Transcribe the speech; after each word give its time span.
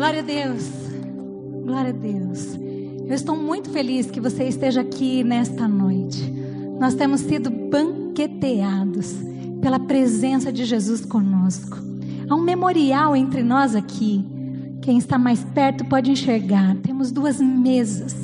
Glória 0.00 0.20
a 0.20 0.22
Deus. 0.22 0.64
Glória 1.62 1.90
a 1.90 1.92
Deus. 1.92 2.58
Eu 3.06 3.14
estou 3.14 3.36
muito 3.36 3.68
feliz 3.68 4.10
que 4.10 4.18
você 4.18 4.44
esteja 4.44 4.80
aqui 4.80 5.22
nesta 5.22 5.68
noite. 5.68 6.22
Nós 6.80 6.94
temos 6.94 7.20
sido 7.20 7.50
banqueteados 7.50 9.14
pela 9.60 9.78
presença 9.78 10.50
de 10.50 10.64
Jesus 10.64 11.04
conosco. 11.04 11.76
Há 12.30 12.34
um 12.34 12.40
memorial 12.40 13.14
entre 13.14 13.42
nós 13.42 13.74
aqui. 13.76 14.24
Quem 14.80 14.96
está 14.96 15.18
mais 15.18 15.44
perto 15.44 15.84
pode 15.84 16.10
enxergar. 16.10 16.76
Temos 16.76 17.12
duas 17.12 17.38
mesas. 17.38 18.16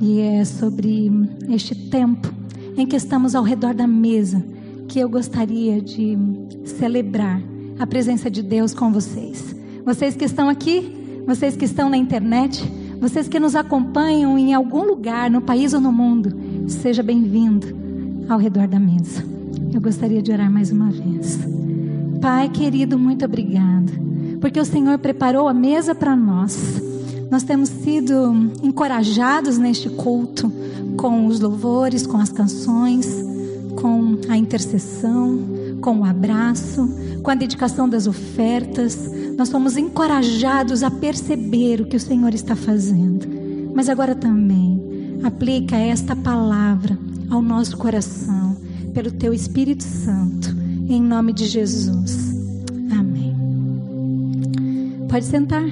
E 0.00 0.20
é 0.20 0.44
sobre 0.44 1.10
este 1.48 1.74
tempo 1.74 2.32
em 2.76 2.86
que 2.86 2.94
estamos 2.94 3.34
ao 3.34 3.42
redor 3.42 3.74
da 3.74 3.88
mesa 3.88 4.40
que 4.86 5.00
eu 5.00 5.08
gostaria 5.08 5.80
de 5.80 6.16
celebrar 6.64 7.42
a 7.80 7.84
presença 7.84 8.30
de 8.30 8.44
Deus 8.44 8.72
com 8.72 8.92
vocês. 8.92 9.56
Vocês 9.84 10.14
que 10.14 10.24
estão 10.24 10.48
aqui, 10.48 10.99
vocês 11.30 11.54
que 11.54 11.64
estão 11.64 11.88
na 11.88 11.96
internet, 11.96 12.60
vocês 13.00 13.28
que 13.28 13.38
nos 13.38 13.54
acompanham 13.54 14.36
em 14.36 14.52
algum 14.52 14.82
lugar, 14.82 15.30
no 15.30 15.40
país 15.40 15.72
ou 15.72 15.80
no 15.80 15.92
mundo, 15.92 16.36
seja 16.66 17.04
bem-vindo 17.04 17.68
ao 18.28 18.36
redor 18.36 18.66
da 18.66 18.80
mesa. 18.80 19.24
Eu 19.72 19.80
gostaria 19.80 20.20
de 20.20 20.32
orar 20.32 20.50
mais 20.50 20.72
uma 20.72 20.90
vez. 20.90 21.38
Pai 22.20 22.48
querido, 22.48 22.98
muito 22.98 23.24
obrigado, 23.24 23.92
porque 24.40 24.58
o 24.58 24.64
Senhor 24.64 24.98
preparou 24.98 25.46
a 25.46 25.54
mesa 25.54 25.94
para 25.94 26.16
nós. 26.16 26.82
Nós 27.30 27.44
temos 27.44 27.68
sido 27.68 28.50
encorajados 28.60 29.56
neste 29.56 29.88
culto 29.88 30.52
com 30.96 31.26
os 31.26 31.38
louvores, 31.38 32.08
com 32.08 32.16
as 32.16 32.30
canções, 32.30 33.06
com 33.80 34.18
a 34.28 34.36
intercessão, 34.36 35.38
com 35.80 36.00
o 36.00 36.04
abraço, 36.04 36.90
com 37.22 37.30
a 37.30 37.36
dedicação 37.36 37.88
das 37.88 38.08
ofertas. 38.08 39.19
Nós 39.40 39.48
somos 39.48 39.78
encorajados 39.78 40.82
a 40.82 40.90
perceber 40.90 41.80
o 41.80 41.86
que 41.86 41.96
o 41.96 42.00
Senhor 42.00 42.34
está 42.34 42.54
fazendo. 42.54 43.26
Mas 43.74 43.88
agora 43.88 44.14
também 44.14 45.18
aplica 45.24 45.76
esta 45.76 46.14
palavra 46.14 46.98
ao 47.30 47.40
nosso 47.40 47.78
coração, 47.78 48.54
pelo 48.92 49.10
teu 49.10 49.32
Espírito 49.32 49.82
Santo, 49.82 50.54
em 50.86 51.00
nome 51.00 51.32
de 51.32 51.46
Jesus. 51.46 52.36
Amém. 52.92 53.34
Pode 55.08 55.24
sentar. 55.24 55.64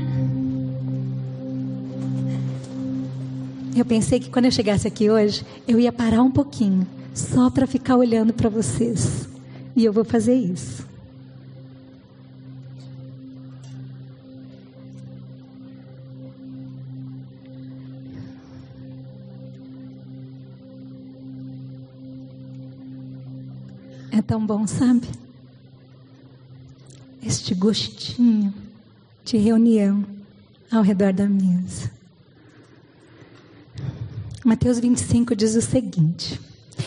Eu 3.77 3.85
pensei 3.85 4.19
que 4.19 4.31
quando 4.31 4.47
eu 4.47 4.51
chegasse 4.51 4.89
aqui 4.89 5.11
hoje, 5.11 5.45
eu 5.69 5.79
ia 5.79 5.93
parar 5.93 6.23
um 6.23 6.31
pouquinho, 6.31 6.87
só 7.13 7.51
para 7.51 7.67
ficar 7.67 7.97
olhando 7.97 8.33
para 8.33 8.49
vocês. 8.49 9.29
E 9.77 9.85
eu 9.85 9.93
vou 9.93 10.05
fazer 10.07 10.37
isso. 10.37 10.88
Tão 24.29 24.45
bom, 24.45 24.67
sabe? 24.67 25.09
Este 27.25 27.55
gostinho 27.55 28.53
de 29.25 29.39
reunião 29.39 30.05
ao 30.71 30.83
redor 30.83 31.15
da 31.15 31.27
mesa. 31.27 31.91
Mateus 34.45 34.79
25 34.79 35.35
diz 35.35 35.57
o 35.57 35.63
seguinte: 35.63 36.39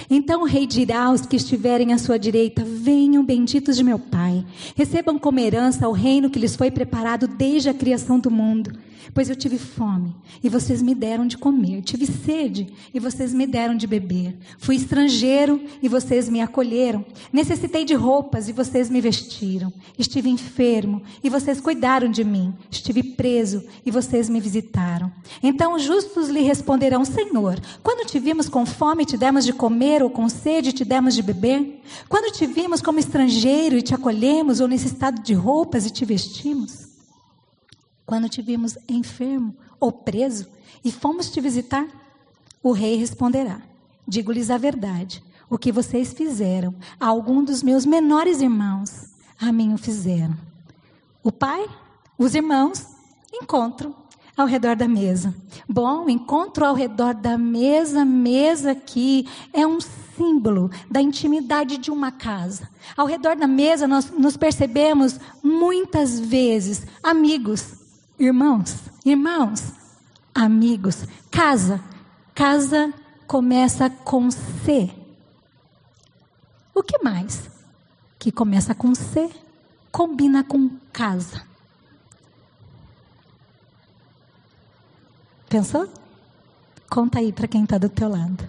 Então 0.07 0.43
o 0.43 0.45
rei 0.45 0.67
dirá 0.67 1.05
aos 1.05 1.25
que 1.25 1.35
estiverem 1.35 1.93
à 1.93 1.97
sua 1.97 2.19
direita: 2.19 2.63
Venham, 2.63 3.25
benditos 3.25 3.75
de 3.75 3.83
meu 3.83 3.97
Pai, 3.97 4.45
recebam 4.75 5.17
como 5.17 5.39
herança 5.39 5.89
o 5.89 5.93
reino 5.93 6.29
que 6.29 6.39
lhes 6.39 6.55
foi 6.55 6.69
preparado 6.69 7.27
desde 7.27 7.69
a 7.69 7.73
criação 7.73 8.19
do 8.19 8.29
mundo. 8.29 8.71
Pois 9.13 9.29
eu 9.29 9.35
tive 9.35 9.57
fome 9.57 10.15
e 10.43 10.49
vocês 10.49 10.81
me 10.81 10.95
deram 10.95 11.25
de 11.25 11.37
comer, 11.37 11.81
tive 11.81 12.05
sede 12.05 12.73
e 12.93 12.99
vocês 12.99 13.33
me 13.33 13.45
deram 13.45 13.75
de 13.75 13.87
beber, 13.87 14.37
fui 14.57 14.75
estrangeiro 14.75 15.61
e 15.81 15.87
vocês 15.87 16.29
me 16.29 16.41
acolheram, 16.41 17.05
necessitei 17.31 17.83
de 17.83 17.93
roupas 17.93 18.47
e 18.47 18.53
vocês 18.53 18.89
me 18.89 19.01
vestiram, 19.01 19.73
estive 19.97 20.29
enfermo 20.29 21.01
e 21.23 21.29
vocês 21.29 21.59
cuidaram 21.59 22.09
de 22.09 22.23
mim, 22.23 22.53
estive 22.69 23.03
preso 23.03 23.63
e 23.85 23.91
vocês 23.91 24.29
me 24.29 24.39
visitaram. 24.39 25.11
Então 25.41 25.73
os 25.73 25.83
justos 25.83 26.29
lhe 26.29 26.41
responderão: 26.41 27.03
Senhor, 27.03 27.59
quando 27.83 28.07
te 28.07 28.19
vimos 28.19 28.47
com 28.47 28.65
fome 28.65 29.05
te 29.05 29.17
demos 29.17 29.45
de 29.45 29.53
comer, 29.53 30.03
ou 30.03 30.09
com 30.09 30.27
sede 30.29 30.71
te 30.71 30.85
demos 30.85 31.15
de 31.15 31.21
beber? 31.21 31.81
Quando 32.07 32.31
te 32.31 32.45
vimos 32.45 32.81
como 32.81 32.99
estrangeiro 32.99 33.77
e 33.77 33.81
te 33.81 33.93
acolhemos, 33.93 34.59
ou 34.59 34.67
necessitado 34.67 35.21
de 35.21 35.33
roupas 35.33 35.85
e 35.85 35.89
te 35.89 36.05
vestimos? 36.05 36.90
Quando 38.11 38.27
te 38.27 38.41
vimos 38.41 38.77
enfermo 38.89 39.55
ou 39.79 39.89
preso 39.89 40.45
e 40.83 40.91
fomos 40.91 41.31
te 41.31 41.39
visitar? 41.39 41.87
O 42.61 42.73
rei 42.73 42.97
responderá: 42.97 43.61
Digo-lhes 44.05 44.49
a 44.49 44.57
verdade. 44.57 45.23
O 45.49 45.57
que 45.57 45.71
vocês 45.71 46.11
fizeram 46.11 46.75
a 46.99 47.07
algum 47.07 47.41
dos 47.41 47.63
meus 47.63 47.85
menores 47.85 48.41
irmãos, 48.41 49.13
a 49.39 49.49
mim 49.53 49.73
o 49.73 49.77
fizeram. 49.77 50.37
O 51.23 51.31
pai, 51.31 51.65
os 52.17 52.35
irmãos, 52.35 52.85
encontram 53.31 53.95
ao 54.35 54.45
redor 54.45 54.75
da 54.75 54.89
mesa. 54.89 55.33
Bom, 55.65 56.09
encontro 56.09 56.65
ao 56.65 56.75
redor 56.75 57.13
da 57.13 57.37
mesa, 57.37 58.03
mesa 58.03 58.71
aqui 58.71 59.25
é 59.53 59.65
um 59.65 59.79
símbolo 59.79 60.69
da 60.89 61.01
intimidade 61.01 61.77
de 61.77 61.89
uma 61.89 62.11
casa. 62.11 62.67
Ao 62.97 63.05
redor 63.05 63.37
da 63.37 63.47
mesa 63.47 63.87
nós 63.87 64.11
nos 64.11 64.35
percebemos 64.35 65.17
muitas 65.41 66.19
vezes 66.19 66.85
amigos, 67.01 67.79
Irmãos, 68.21 68.75
irmãos, 69.03 69.73
amigos, 70.31 71.07
casa. 71.31 71.83
Casa 72.35 72.93
começa 73.25 73.89
com 73.89 74.29
C. 74.29 74.91
O 76.71 76.83
que 76.83 76.99
mais? 76.99 77.49
Que 78.19 78.31
começa 78.31 78.75
com 78.75 78.93
C, 78.93 79.27
combina 79.91 80.43
com 80.43 80.69
casa. 80.93 81.41
Pensou? 85.49 85.89
Conta 86.91 87.17
aí 87.17 87.33
para 87.33 87.47
quem 87.47 87.63
está 87.63 87.79
do 87.79 87.89
teu 87.89 88.07
lado. 88.07 88.47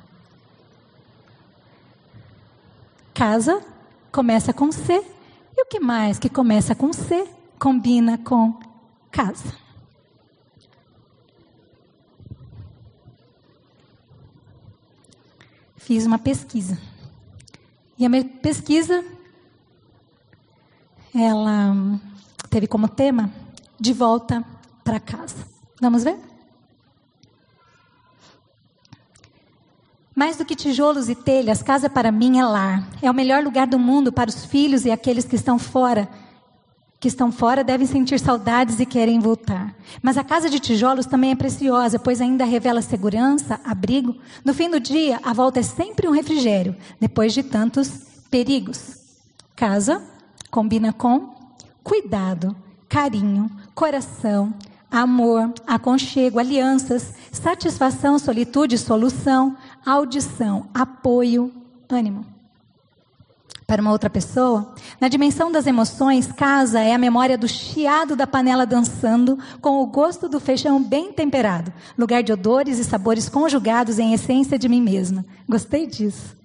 Casa 3.15 3.59
começa 4.13 4.53
com 4.53 4.71
C. 4.71 5.03
E 5.57 5.63
o 5.63 5.65
que 5.65 5.81
mais 5.81 6.19
que 6.19 6.29
começa 6.29 6.75
com 6.75 6.93
C 6.93 7.27
combina 7.59 8.19
com 8.19 8.61
casa? 9.11 9.62
Fiz 15.85 16.07
uma 16.07 16.19
pesquisa. 16.19 16.79
E 17.99 18.07
a 18.07 18.09
minha 18.09 18.25
pesquisa, 18.25 19.05
ela 21.15 21.75
teve 22.49 22.67
como 22.67 22.89
tema 22.89 23.33
de 23.79 23.93
volta 23.93 24.45
para 24.85 25.01
casa. 25.01 25.47
Vamos 25.81 26.05
ver? 26.05 26.19
Mais 30.15 30.37
do 30.37 30.45
que 30.45 30.55
tijolos 30.55 31.09
e 31.09 31.15
telhas, 31.15 31.63
casa 31.63 31.91
para 31.91 32.13
mim 32.13 32.39
é 32.39 32.45
lar. 32.45 32.89
É 33.01 33.11
o 33.11 33.15
melhor 33.15 33.43
lugar 33.43 33.67
do 33.67 33.79
mundo 33.79 34.13
para 34.13 34.31
os 34.31 34.45
filhos 34.45 34.85
e 34.85 34.91
aqueles 34.91 35.25
que 35.25 35.37
estão 35.37 35.59
fora 35.59 36.09
que 37.03 37.09
estão 37.09 37.33
fora 37.33 37.65
devem 37.65 37.85
sentir 37.85 38.21
saudades 38.21 38.79
e 38.79 38.87
querem 38.87 39.19
voltar. 39.19 39.75
Mas 40.01 40.17
a 40.17 40.23
casa 40.23 40.49
de 40.49 40.61
tijolos 40.61 41.05
também 41.05 41.33
é 41.33 41.35
preciosa, 41.35 41.99
pois 41.99 42.21
ainda 42.21 42.45
revela 42.45 42.81
segurança, 42.81 43.61
abrigo. 43.65 44.15
No 44.45 44.55
fim 44.55 44.71
do 44.71 44.79
dia, 44.79 45.19
a 45.25 45.33
volta 45.33 45.59
é 45.59 45.65
sempre 45.65 46.07
um 46.07 46.13
refrigério, 46.13 46.77
depois 47.01 47.35
de 47.35 47.43
tantos 47.43 47.89
perigos. 48.31 49.01
Casa 49.57 50.01
combina 50.49 50.93
com 50.93 51.35
cuidado, 51.83 52.55
carinho, 52.89 53.51
coração, 53.75 54.55
amor, 54.89 55.53
aconchego, 55.67 56.39
alianças, 56.39 57.15
satisfação, 57.33 58.17
solitude, 58.17 58.79
solução, 58.79 59.57
audição, 59.85 60.69
apoio, 60.73 61.51
ânimo 61.91 62.32
para 63.73 63.81
uma 63.81 63.91
outra 63.91 64.11
pessoa, 64.11 64.75
na 65.01 65.09
dimensão 65.09 65.51
das 65.51 65.67
emoções, 65.67 66.31
casa 66.31 66.81
é 66.81 66.93
a 66.93 66.99
memória 66.99 67.39
do 67.39 67.49
chiado 67.49 68.15
da 68.15 68.27
panela 68.27 68.67
dançando 68.67 69.39
com 69.63 69.81
o 69.83 69.87
gosto 69.87 70.29
do 70.29 70.39
feijão 70.39 70.83
bem 70.83 71.11
temperado, 71.11 71.73
lugar 71.97 72.23
de 72.23 72.35
odores 72.35 72.79
e 72.79 72.85
sabores 72.85 73.31
conjugados 73.31 73.99
em 73.99 74.13
essência 74.13 74.59
de 74.59 74.69
mim 74.69 74.83
mesma. 74.83 75.25
Gostei 75.49 75.87
disso. 75.87 76.37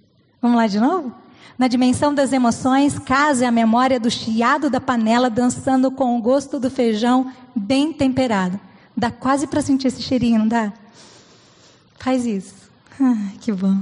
Vamos 0.42 0.56
lá 0.56 0.68
de 0.68 0.80
novo? 0.80 1.14
Na 1.60 1.68
dimensão 1.68 2.14
das 2.14 2.32
emoções, 2.32 2.98
casa 2.98 3.44
é 3.44 3.48
a 3.50 3.52
memória 3.52 4.00
do 4.00 4.10
chiado 4.10 4.70
da 4.70 4.80
panela 4.80 5.30
dançando 5.30 5.92
com 5.92 6.18
o 6.18 6.22
gosto 6.22 6.58
do 6.62 6.70
feijão 6.70 7.30
bem 7.54 7.92
temperado. 7.92 8.58
Dá 8.96 9.12
quase 9.12 9.48
para 9.48 9.62
sentir 9.62 9.88
esse 9.88 10.02
cheirinho, 10.02 10.40
não 10.40 10.48
dá? 10.48 10.72
Faz 12.00 12.26
isso. 12.26 12.56
Ah, 13.02 13.32
que 13.42 13.52
bom. 13.52 13.82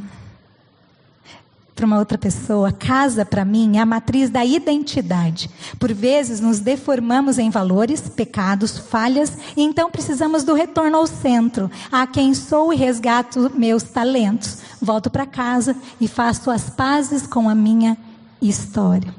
Para 1.76 1.86
uma 1.86 2.00
outra 2.00 2.18
pessoa. 2.18 2.72
Casa, 2.72 3.26
para 3.26 3.44
mim, 3.44 3.78
é 3.78 3.82
a 3.82 3.86
matriz 3.86 4.30
da 4.30 4.46
identidade. 4.46 5.50
Por 5.78 5.94
vezes, 5.94 6.40
nos 6.40 6.60
deformamos 6.60 7.38
em 7.38 7.50
valores, 7.50 8.08
pecados, 8.08 8.78
falhas, 8.78 9.38
e 9.58 9.62
então 9.62 9.92
precisamos 9.92 10.44
do 10.44 10.54
retorno 10.54 10.98
ao 10.98 11.06
centro, 11.06 11.70
a 11.92 12.08
quem 12.08 12.34
sou 12.34 12.72
e 12.72 12.78
resgato 12.78 13.52
meus 13.54 13.84
talentos. 13.84 14.60
Volto 14.82 15.10
para 15.10 15.26
casa 15.26 15.76
e 16.00 16.08
faço 16.08 16.50
as 16.50 16.70
pazes 16.70 17.28
com 17.28 17.50
a 17.50 17.56
minha 17.56 17.98
história. 18.42 19.14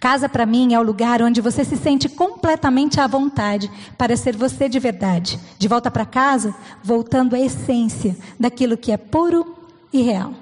Casa 0.00 0.28
para 0.28 0.44
mim 0.44 0.74
é 0.74 0.78
o 0.78 0.82
lugar 0.82 1.22
onde 1.22 1.40
você 1.40 1.64
se 1.64 1.76
sente 1.76 2.08
completamente 2.08 3.00
à 3.00 3.06
vontade 3.06 3.70
para 3.96 4.16
ser 4.16 4.36
você 4.36 4.68
de 4.68 4.78
verdade. 4.78 5.38
De 5.56 5.68
volta 5.68 5.90
para 5.90 6.04
casa, 6.04 6.54
voltando 6.82 7.34
à 7.34 7.40
essência 7.40 8.16
daquilo 8.38 8.76
que 8.76 8.92
é 8.92 8.96
puro 8.96 9.56
e 9.92 10.02
real. 10.02 10.34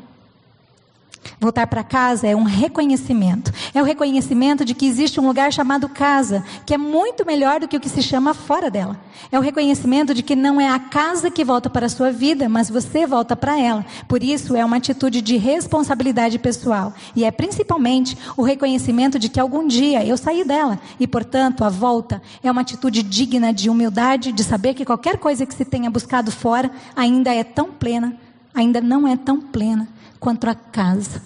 Voltar 1.41 1.67
para 1.67 1.85
casa 1.85 2.27
é 2.27 2.35
um 2.35 2.43
reconhecimento. 2.43 3.53
É 3.75 3.81
o 3.81 3.85
reconhecimento 3.85 4.65
de 4.65 4.75
que 4.75 4.87
existe 4.87 5.21
um 5.21 5.27
lugar 5.27 5.53
chamado 5.53 5.89
casa, 5.89 6.45
que 6.65 6.75
é 6.75 6.79
muito 6.79 7.27
melhor 7.27 7.61
do 7.61 7.69
que 7.69 7.77
o 7.77 7.81
que 7.81 7.89
se 7.89 8.03
chama 8.03 8.35
fora 8.35 8.71
dela. 8.71 8.99
É 9.31 9.39
o 9.39 9.43
reconhecimento 9.43 10.15
de 10.15 10.23
que 10.23 10.37
não 10.37 10.61
é 10.61 10.69
a 10.69 10.79
casa 10.79 11.31
que 11.31 11.45
volta 11.45 11.69
para 11.69 11.87
a 11.87 11.89
sua 11.89 12.11
vida, 12.11 12.49
mas 12.49 12.71
você 12.71 13.07
volta 13.07 13.37
para 13.37 13.61
ela. 13.61 13.85
Por 14.09 14.23
isso, 14.23 14.57
é 14.57 14.65
uma 14.65 14.77
atitude 14.77 15.21
de 15.21 15.37
responsabilidade 15.37 16.39
pessoal. 16.39 16.93
E 17.15 17.25
é 17.25 17.31
principalmente 17.31 18.17
o 18.37 18.43
reconhecimento 18.43 19.19
de 19.19 19.29
que 19.29 19.41
algum 19.41 19.67
dia 19.67 20.05
eu 20.05 20.17
saí 20.17 20.45
dela. 20.45 20.79
E, 20.99 21.07
portanto, 21.07 21.65
a 21.65 21.69
volta 21.69 22.23
é 22.43 22.51
uma 22.51 22.61
atitude 22.61 23.03
digna 23.03 23.53
de 23.53 23.69
humildade, 23.69 24.33
de 24.33 24.45
saber 24.45 24.75
que 24.75 24.85
qualquer 24.85 25.19
coisa 25.19 25.47
que 25.47 25.55
se 25.55 25.65
tenha 25.65 25.91
buscado 25.91 26.31
fora 26.31 26.71
ainda 26.95 27.33
é 27.33 27.45
tão 27.45 27.73
plena, 27.73 28.17
ainda 28.55 28.81
não 28.81 29.07
é 29.07 29.17
tão 29.17 29.41
plena 29.41 29.89
quanto 30.19 30.49
a 30.49 30.55
casa. 30.55 31.23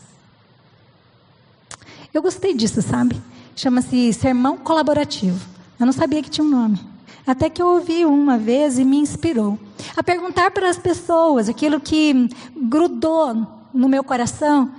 Eu 2.13 2.23
gostei 2.23 2.55
disso, 2.55 2.83
sabe? 2.83 3.21
Chama-se 3.55 4.13
sermão 4.13 4.57
colaborativo. 4.57 5.41
Eu 5.79 5.87
não 5.87 5.93
sabia 5.93 6.23
que 6.23 6.31
tinha 6.31 6.45
um 6.45 6.51
nome. 6.51 6.81
Até 7.27 7.49
que 7.49 7.63
eu 7.63 7.69
ouvi 7.69 8.05
uma 8.05 8.37
vez 8.37 8.79
e 8.79 8.85
me 8.85 8.97
inspirou 8.99 9.59
a 9.97 10.03
perguntar 10.03 10.51
para 10.51 10.69
as 10.69 10.79
pessoas 10.79 11.49
aquilo 11.49 11.81
que 11.81 12.29
grudou 12.57 13.47
no 13.73 13.89
meu 13.89 14.03
coração 14.03 14.73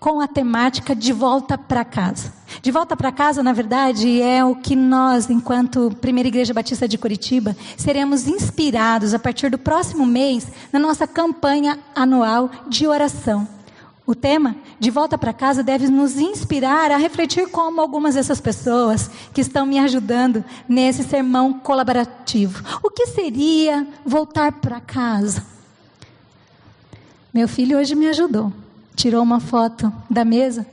com 0.00 0.20
a 0.20 0.26
temática 0.26 0.96
de 0.96 1.12
volta 1.12 1.56
para 1.56 1.84
casa. 1.84 2.32
De 2.62 2.70
volta 2.70 2.96
para 2.96 3.10
casa, 3.10 3.42
na 3.42 3.52
verdade, 3.52 4.22
é 4.22 4.44
o 4.44 4.54
que 4.54 4.76
nós, 4.76 5.28
enquanto 5.28 5.90
Primeira 6.00 6.28
Igreja 6.28 6.54
Batista 6.54 6.86
de 6.86 6.96
Curitiba, 6.96 7.56
seremos 7.76 8.28
inspirados 8.28 9.12
a 9.12 9.18
partir 9.18 9.50
do 9.50 9.58
próximo 9.58 10.06
mês 10.06 10.46
na 10.72 10.78
nossa 10.78 11.04
campanha 11.04 11.76
anual 11.92 12.48
de 12.68 12.86
oração. 12.86 13.48
O 14.06 14.14
tema 14.14 14.54
de 14.78 14.90
volta 14.90 15.18
para 15.18 15.32
casa 15.32 15.60
deve 15.64 15.88
nos 15.88 16.16
inspirar 16.18 16.92
a 16.92 16.96
refletir 16.96 17.48
como 17.48 17.80
algumas 17.80 18.14
dessas 18.14 18.40
pessoas 18.40 19.10
que 19.34 19.40
estão 19.40 19.66
me 19.66 19.80
ajudando 19.80 20.44
nesse 20.68 21.02
sermão 21.02 21.52
colaborativo. 21.52 22.62
O 22.80 22.90
que 22.90 23.08
seria 23.08 23.84
voltar 24.06 24.52
para 24.52 24.80
casa? 24.80 25.44
Meu 27.34 27.48
filho 27.48 27.76
hoje 27.76 27.96
me 27.96 28.06
ajudou 28.06 28.52
tirou 28.94 29.22
uma 29.22 29.40
foto 29.40 29.92
da 30.08 30.24
mesa 30.24 30.66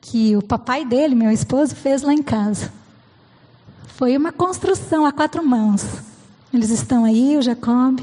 que 0.00 0.36
o 0.36 0.42
papai 0.42 0.84
dele, 0.84 1.14
meu 1.14 1.30
esposo, 1.30 1.74
fez 1.74 2.02
lá 2.02 2.12
em 2.12 2.22
casa. 2.22 2.72
Foi 3.88 4.16
uma 4.16 4.32
construção 4.32 5.04
a 5.04 5.12
quatro 5.12 5.46
mãos. 5.46 5.84
Eles 6.52 6.70
estão 6.70 7.04
aí, 7.04 7.36
o 7.36 7.42
Jacob, 7.42 8.00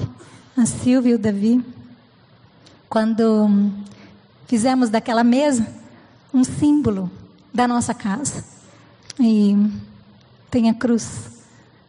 a 0.56 0.66
Silvia 0.66 1.12
e 1.12 1.16
o 1.16 1.20
Davi. 1.20 1.66
Quando 2.88 3.50
fizemos 4.46 4.90
daquela 4.90 5.24
mesa 5.24 5.68
um 6.34 6.44
símbolo 6.44 7.12
da 7.54 7.68
nossa 7.68 7.94
casa. 7.94 8.44
E 9.20 9.56
tem 10.52 10.70
a 10.70 10.74
cruz. 10.74 11.44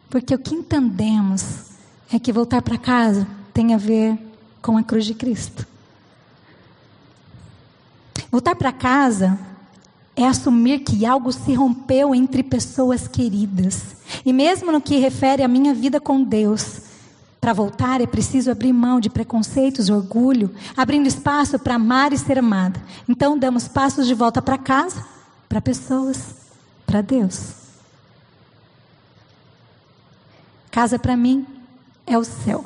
Porque 0.09 0.33
o 0.33 0.39
que 0.39 0.55
entendemos 0.55 1.69
é 2.11 2.17
que 2.17 2.33
voltar 2.33 2.61
para 2.61 2.77
casa 2.77 3.27
tem 3.53 3.73
a 3.73 3.77
ver 3.77 4.17
com 4.61 4.77
a 4.77 4.83
cruz 4.83 5.05
de 5.05 5.13
Cristo. 5.13 5.67
Voltar 8.31 8.55
para 8.55 8.71
casa 8.71 9.39
é 10.19 10.27
assumir 10.27 10.79
que 10.79 11.05
algo 11.05 11.31
se 11.31 11.53
rompeu 11.53 12.13
entre 12.13 12.43
pessoas 12.43 13.07
queridas. 13.07 13.95
E 14.25 14.33
mesmo 14.33 14.69
no 14.69 14.81
que 14.81 14.97
refere 14.97 15.41
à 15.41 15.47
minha 15.47 15.73
vida 15.73 16.01
com 16.01 16.21
Deus, 16.21 16.81
para 17.39 17.53
voltar 17.53 18.01
é 18.01 18.05
preciso 18.05 18.51
abrir 18.51 18.73
mão 18.73 18.99
de 18.99 19.09
preconceitos, 19.09 19.89
orgulho, 19.89 20.53
abrindo 20.75 21.07
espaço 21.07 21.57
para 21.57 21.75
amar 21.75 22.11
e 22.11 22.17
ser 22.17 22.37
amada. 22.37 22.83
Então 23.07 23.37
damos 23.37 23.69
passos 23.69 24.07
de 24.07 24.13
volta 24.13 24.41
para 24.41 24.57
casa, 24.57 25.05
para 25.47 25.61
pessoas, 25.61 26.35
para 26.85 26.99
Deus. 27.01 27.53
Casa 30.69 30.99
para 30.99 31.15
mim 31.15 31.47
é 32.05 32.17
o 32.17 32.25
céu. 32.25 32.65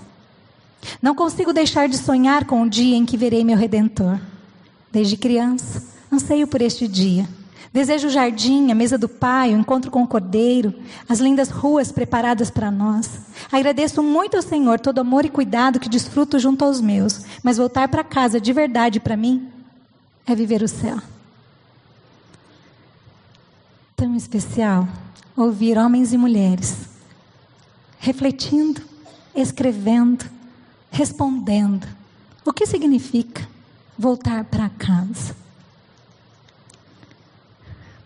Não 0.99 1.13
consigo 1.13 1.53
deixar 1.53 1.87
de 1.87 1.99
sonhar 1.99 2.45
com 2.45 2.63
o 2.63 2.69
dia 2.69 2.97
em 2.97 3.05
que 3.05 3.15
verei 3.15 3.43
meu 3.43 3.55
redentor. 3.55 4.19
Desde 4.91 5.15
criança, 5.15 5.83
anseio 6.11 6.47
por 6.47 6.59
este 6.59 6.87
dia. 6.87 7.29
Desejo 7.71 8.07
o 8.07 8.11
jardim, 8.11 8.71
a 8.71 8.75
mesa 8.75 8.97
do 8.97 9.07
pai, 9.07 9.53
o 9.53 9.57
encontro 9.57 9.89
com 9.89 10.03
o 10.03 10.07
cordeiro, 10.07 10.73
as 11.07 11.19
lindas 11.19 11.49
ruas 11.49 11.91
preparadas 11.91 12.49
para 12.51 12.69
nós. 12.69 13.21
Agradeço 13.51 14.03
muito 14.03 14.35
ao 14.35 14.43
Senhor 14.43 14.79
todo 14.79 14.99
amor 14.99 15.25
e 15.25 15.29
cuidado 15.29 15.79
que 15.79 15.89
desfruto 15.89 16.37
junto 16.39 16.65
aos 16.65 16.81
meus, 16.81 17.23
mas 17.43 17.57
voltar 17.57 17.87
para 17.87 18.03
casa 18.03 18.39
de 18.39 18.53
verdade 18.53 18.99
para 18.99 19.17
mim 19.17 19.47
é 20.25 20.35
viver 20.35 20.61
o 20.61 20.67
céu. 20.67 20.97
Tão 23.95 24.15
especial 24.15 24.87
ouvir 25.35 25.77
homens 25.77 26.13
e 26.13 26.17
mulheres 26.17 26.93
refletindo, 28.03 28.81
escrevendo, 29.33 30.25
respondendo. 30.91 31.87
O 32.45 32.51
que 32.51 32.65
significa 32.65 33.47
voltar 33.97 34.43
para 34.43 34.67
casa. 34.67 35.33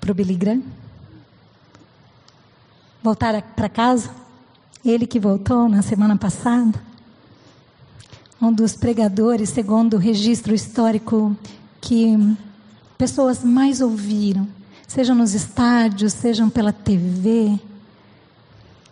Para 0.08 0.14
o 0.14 0.16
Billy 0.16 0.36
Graham. 0.36 0.64
Voltar 3.04 3.42
para 3.42 3.68
casa. 3.68 4.10
Ele 4.86 5.06
que 5.06 5.20
voltou 5.20 5.68
na 5.68 5.82
semana 5.82 6.16
passada. 6.16 6.82
Um 8.42 8.54
dos 8.54 8.74
pregadores, 8.74 9.50
segundo 9.50 9.96
o 9.96 10.00
registro 10.00 10.56
histórico, 10.56 11.36
que 11.82 12.16
pessoas 12.98 13.44
mais 13.44 13.82
ouviram, 13.82 14.48
sejam 14.88 15.14
nos 15.14 15.34
estádios, 15.34 16.14
sejam 16.14 16.50
pela 16.50 16.72
TV. 16.72 17.60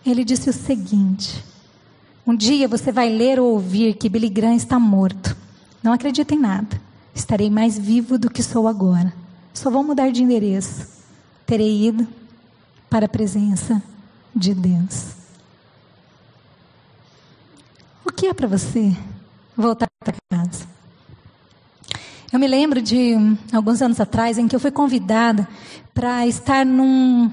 Ele 0.06 0.26
disse 0.26 0.50
o 0.50 0.54
seguinte: 0.54 1.42
Um 2.28 2.36
dia 2.36 2.68
você 2.68 2.92
vai 2.92 3.08
ler 3.08 3.40
ou 3.40 3.54
ouvir 3.54 3.94
que 3.94 4.10
Billy 4.10 4.28
Graham 4.28 4.56
está 4.56 4.78
morto. 4.78 5.34
Não 5.82 5.94
acredita 5.94 6.36
em 6.36 6.40
nada. 6.40 6.82
Estarei 7.14 7.50
mais 7.50 7.80
vivo 7.80 8.18
do 8.18 8.30
que 8.30 8.44
sou 8.44 8.68
agora. 8.68 9.14
Só 9.54 9.70
vou 9.70 9.82
mudar 9.82 10.12
de 10.12 10.22
endereço. 10.22 10.95
Terei 11.46 11.88
ido 11.88 12.08
para 12.90 13.06
a 13.06 13.10
presença 13.10 13.82
de 14.36 14.54
Deus. 14.54 15.14
O 18.04 18.12
que 18.12 18.28
é 18.28 18.34
para 18.34 18.48
você 18.48 18.96
voltar 19.56 19.88
para 20.04 20.16
casa? 20.30 20.68
Eu 22.34 22.40
me 22.40 22.48
lembro 22.48 22.82
de 22.82 23.16
alguns 23.54 23.82
anos 23.82 24.00
atrás 24.00 24.38
em 24.38 24.48
que 24.48 24.56
eu 24.56 24.60
fui 24.60 24.72
convidada 24.72 25.48
para 25.94 26.26
estar 26.28 26.66
num, 26.66 27.32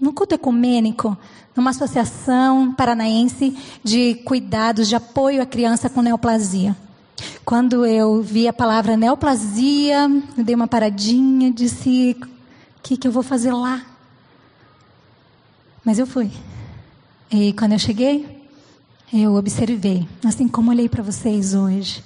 num 0.00 0.12
culto 0.12 0.34
ecumênico, 0.34 1.16
numa 1.56 1.70
associação 1.70 2.72
paranaense 2.74 3.56
de 3.82 4.16
cuidados 4.24 4.88
de 4.88 4.96
apoio 4.96 5.40
à 5.40 5.46
criança 5.46 5.88
com 5.88 6.02
neoplasia. 6.02 6.76
Quando 7.44 7.86
eu 7.86 8.22
vi 8.22 8.48
a 8.48 8.52
palavra 8.52 8.96
neoplasia, 8.96 10.10
eu 10.36 10.44
dei 10.44 10.54
uma 10.54 10.68
paradinha, 10.68 11.50
disse: 11.50 12.16
o 12.82 12.88
que, 12.88 12.96
que 12.96 13.06
eu 13.06 13.12
vou 13.12 13.22
fazer 13.22 13.52
lá? 13.52 13.84
Mas 15.84 15.98
eu 15.98 16.06
fui. 16.06 16.32
E 17.30 17.52
quando 17.52 17.72
eu 17.72 17.78
cheguei, 17.78 18.48
eu 19.12 19.34
observei, 19.34 20.08
assim 20.24 20.48
como 20.48 20.70
olhei 20.70 20.88
para 20.88 21.02
vocês 21.02 21.54
hoje. 21.54 22.02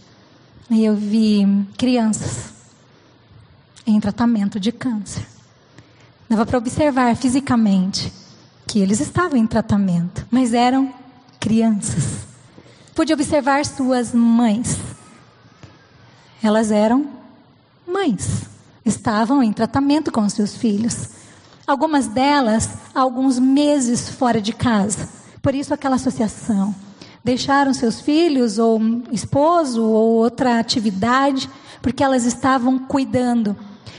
E 0.70 0.84
eu 0.84 0.94
vi 0.94 1.46
crianças 1.78 2.52
em 3.86 3.98
tratamento 3.98 4.60
de 4.60 4.70
câncer. 4.70 5.26
Dava 6.28 6.44
para 6.44 6.58
observar 6.58 7.16
fisicamente 7.16 8.12
que 8.66 8.80
eles 8.80 9.00
estavam 9.00 9.38
em 9.38 9.46
tratamento, 9.46 10.26
mas 10.30 10.52
eram 10.52 10.92
crianças. 11.40 12.26
Pude 12.94 13.12
observar 13.12 13.64
suas 13.64 14.12
mães 14.12 14.78
elas 16.46 16.70
eram 16.70 17.08
mães, 17.86 18.42
estavam 18.86 19.42
em 19.42 19.52
tratamento 19.52 20.12
com 20.12 20.26
seus 20.28 20.56
filhos. 20.56 21.08
Algumas 21.66 22.06
delas, 22.06 22.70
alguns 22.94 23.38
meses 23.38 24.08
fora 24.08 24.40
de 24.40 24.52
casa. 24.52 25.08
Por 25.42 25.54
isso, 25.54 25.74
aquela 25.74 25.96
associação. 25.96 26.74
deixaram 27.24 27.74
seus 27.74 28.00
filhos, 28.00 28.56
ou 28.56 28.78
um 28.78 29.02
esposo, 29.10 29.82
ou 29.82 30.12
outra 30.12 30.60
atividade, 30.60 31.50
porque 31.82 32.04
elas 32.04 32.24
estavam 32.24 32.78
cuidando. 32.78 33.56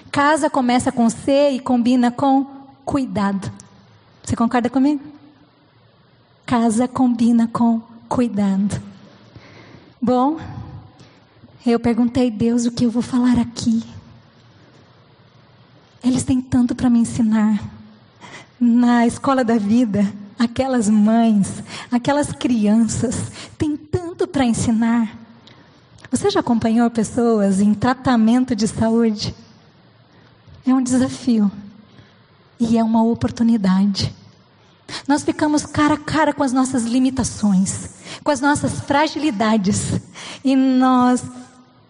Casa 0.10 0.50
começa 0.50 0.94
com 0.94 1.10
C 1.10 1.52
e 1.52 1.60
combina 1.60 2.10
com 2.10 2.46
cuidado. 2.86 3.52
Você 4.24 4.34
concorda 4.34 4.70
comigo? 4.70 5.04
Casa 6.46 6.88
combina 6.88 7.50
com 7.52 7.82
cuidado. 8.08 8.82
Bom, 10.02 10.38
eu 11.66 11.82
perguntei, 11.82 12.32
Deus, 12.32 12.66
o 12.66 12.72
que 12.72 12.86
eu 12.86 12.90
vou 12.90 13.02
falar 13.02 13.38
aqui? 13.38 13.84
Eles 16.08 16.24
têm 16.24 16.40
tanto 16.40 16.74
para 16.74 16.90
me 16.90 17.00
ensinar. 17.00 17.62
Na 18.58 19.06
escola 19.06 19.44
da 19.44 19.58
vida, 19.58 20.10
aquelas 20.40 20.90
mães, 20.90 21.62
aquelas 21.92 22.32
crianças, 22.32 23.30
têm 23.58 23.76
tanto 23.76 24.26
para 24.26 24.46
ensinar. 24.46 25.20
Você 26.10 26.30
já 26.30 26.40
acompanhou 26.40 26.90
pessoas 26.90 27.60
em 27.60 27.74
tratamento 27.74 28.56
de 28.56 28.70
saúde? 28.70 29.36
É 30.66 30.74
um 30.74 30.82
desafio 30.82 31.52
e 32.58 32.78
é 32.78 32.84
uma 32.84 33.04
oportunidade. 33.04 34.16
Nós 35.06 35.26
ficamos 35.26 35.66
cara 35.66 35.96
a 35.96 36.00
cara 36.00 36.32
com 36.32 36.42
as 36.42 36.54
nossas 36.54 36.86
limitações, 36.86 37.90
com 38.24 38.32
as 38.32 38.40
nossas 38.40 38.80
fragilidades, 38.80 40.00
e 40.42 40.56
nós 40.56 41.22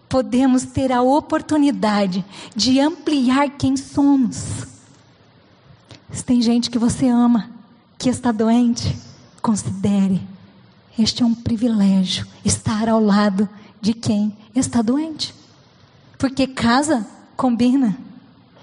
podemos 0.08 0.64
ter 0.64 0.90
a 0.90 1.02
oportunidade 1.02 2.24
de 2.56 2.80
ampliar 2.80 3.50
quem 3.50 3.76
somos. 3.76 4.66
Se 6.10 6.24
tem 6.24 6.40
gente 6.40 6.70
que 6.70 6.78
você 6.78 7.06
ama, 7.08 7.50
que 7.98 8.08
está 8.08 8.32
doente, 8.32 8.96
considere. 9.42 10.20
Este 10.98 11.22
é 11.22 11.26
um 11.26 11.34
privilégio, 11.34 12.26
estar 12.44 12.88
ao 12.88 13.00
lado 13.00 13.48
de 13.80 13.92
quem 13.92 14.36
está 14.54 14.82
doente. 14.82 15.34
Porque 16.16 16.46
casa 16.46 17.06
combina 17.36 17.96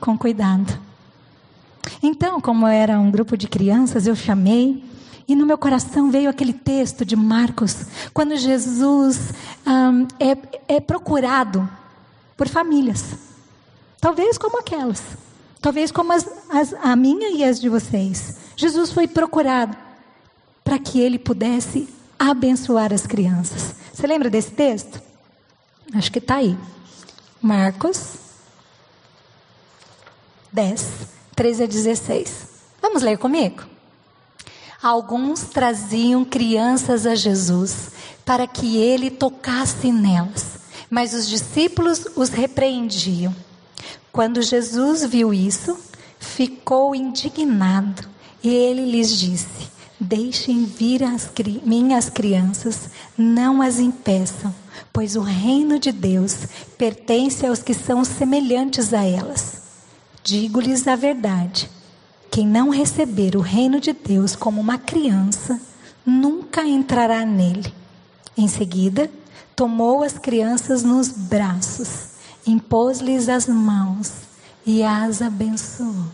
com 0.02 0.18
cuidado. 0.18 0.78
Então, 2.02 2.42
como 2.42 2.68
era 2.68 3.00
um 3.00 3.12
grupo 3.12 3.38
de 3.38 3.48
crianças, 3.48 4.08
eu 4.08 4.16
chamei 4.16 4.84
e 5.28 5.36
no 5.36 5.46
meu 5.46 5.58
coração 5.58 6.12
veio 6.12 6.30
aquele 6.30 6.54
texto 6.54 7.04
de 7.04 7.16
Marcos, 7.16 7.86
quando 8.14 8.36
Jesus 8.36 9.34
é, 10.20 10.76
é 10.76 10.80
procurado 10.80 11.68
por 12.38 12.48
famílias, 12.48 13.04
talvez 14.00 14.38
como 14.38 14.60
aquelas, 14.60 15.02
talvez 15.62 15.92
como 15.92 16.14
as, 16.14 16.28
as, 16.50 16.74
a 16.74 16.96
minha 16.96 17.30
e 17.32 17.44
as 17.44 17.60
de 17.60 17.70
vocês. 17.70 18.38
Jesus 18.56 18.92
foi 18.92 19.08
procurado 19.08 19.76
para 20.64 20.80
que 20.80 21.00
ele 21.00 21.18
pudesse 21.18 21.90
abençoar 22.18 22.94
as 22.94 23.06
crianças. 23.06 23.76
Você 23.94 24.06
lembra 24.06 24.30
desse 24.30 24.52
texto? 24.52 25.02
Acho 25.94 26.12
que 26.12 26.20
está 26.20 26.36
aí. 26.36 26.58
Marcos 27.42 28.16
10, 30.52 30.92
13 31.36 31.64
a 31.64 31.68
16. 31.68 32.48
Vamos 32.82 33.04
ler 33.04 33.18
comigo? 33.18 33.75
Alguns 34.86 35.42
traziam 35.42 36.24
crianças 36.24 37.08
a 37.08 37.16
Jesus 37.16 37.90
para 38.24 38.46
que 38.46 38.78
ele 38.78 39.10
tocasse 39.10 39.92
nelas, 39.92 40.60
mas 40.92 41.12
os 41.12 41.28
discípulos 41.28 42.06
os 42.16 42.30
repreendiam. 42.30 43.36
Quando 44.12 44.44
Jesus 44.44 45.04
viu 45.04 45.34
isso, 45.34 45.76
ficou 46.20 46.94
indignado 46.94 48.08
e 48.44 48.50
ele 48.54 48.86
lhes 48.86 49.10
disse: 49.18 49.72
Deixem 50.00 50.66
vir 50.66 51.04
as 51.04 51.26
cri 51.26 51.60
minhas 51.66 52.08
crianças, 52.08 52.82
não 53.18 53.64
as 53.64 53.80
impeçam, 53.80 54.54
pois 54.94 55.16
o 55.16 55.22
reino 55.22 55.80
de 55.80 55.92
Deus 55.92 56.38
pertence 56.78 57.44
aos 57.44 57.64
que 57.64 57.74
são 57.74 58.06
semelhantes 58.06 58.94
a 58.94 59.04
elas. 59.04 59.64
Digo-lhes 60.24 60.88
a 60.88 60.96
verdade: 60.96 61.72
quem 62.36 62.46
não 62.46 62.70
receber 62.70 63.38
o 63.38 63.40
reino 63.40 63.80
de 63.80 63.94
Deus 63.94 64.36
como 64.36 64.60
uma 64.60 64.78
criança, 64.78 65.58
nunca 66.06 66.66
entrará 66.66 67.26
nele. 67.26 67.74
Em 68.36 68.46
seguida, 68.46 69.10
tomou 69.56 70.04
as 70.04 70.18
crianças 70.18 70.84
nos 70.84 71.08
braços, 71.08 72.10
impôs-lhes 72.46 73.30
as 73.30 73.48
mãos 73.48 74.12
e 74.66 74.84
as 74.84 75.22
abençoou. 75.22 76.08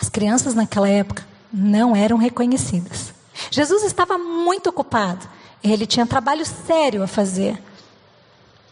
As 0.00 0.08
crianças 0.08 0.52
naquela 0.52 0.88
época 0.88 1.24
não 1.52 1.94
eram 1.94 2.16
reconhecidas. 2.16 3.14
Jesus 3.52 3.84
estava 3.84 4.18
muito 4.18 4.68
ocupado, 4.68 5.28
ele 5.62 5.86
tinha 5.86 6.04
trabalho 6.04 6.44
sério 6.44 7.04
a 7.04 7.06
fazer. 7.06 7.62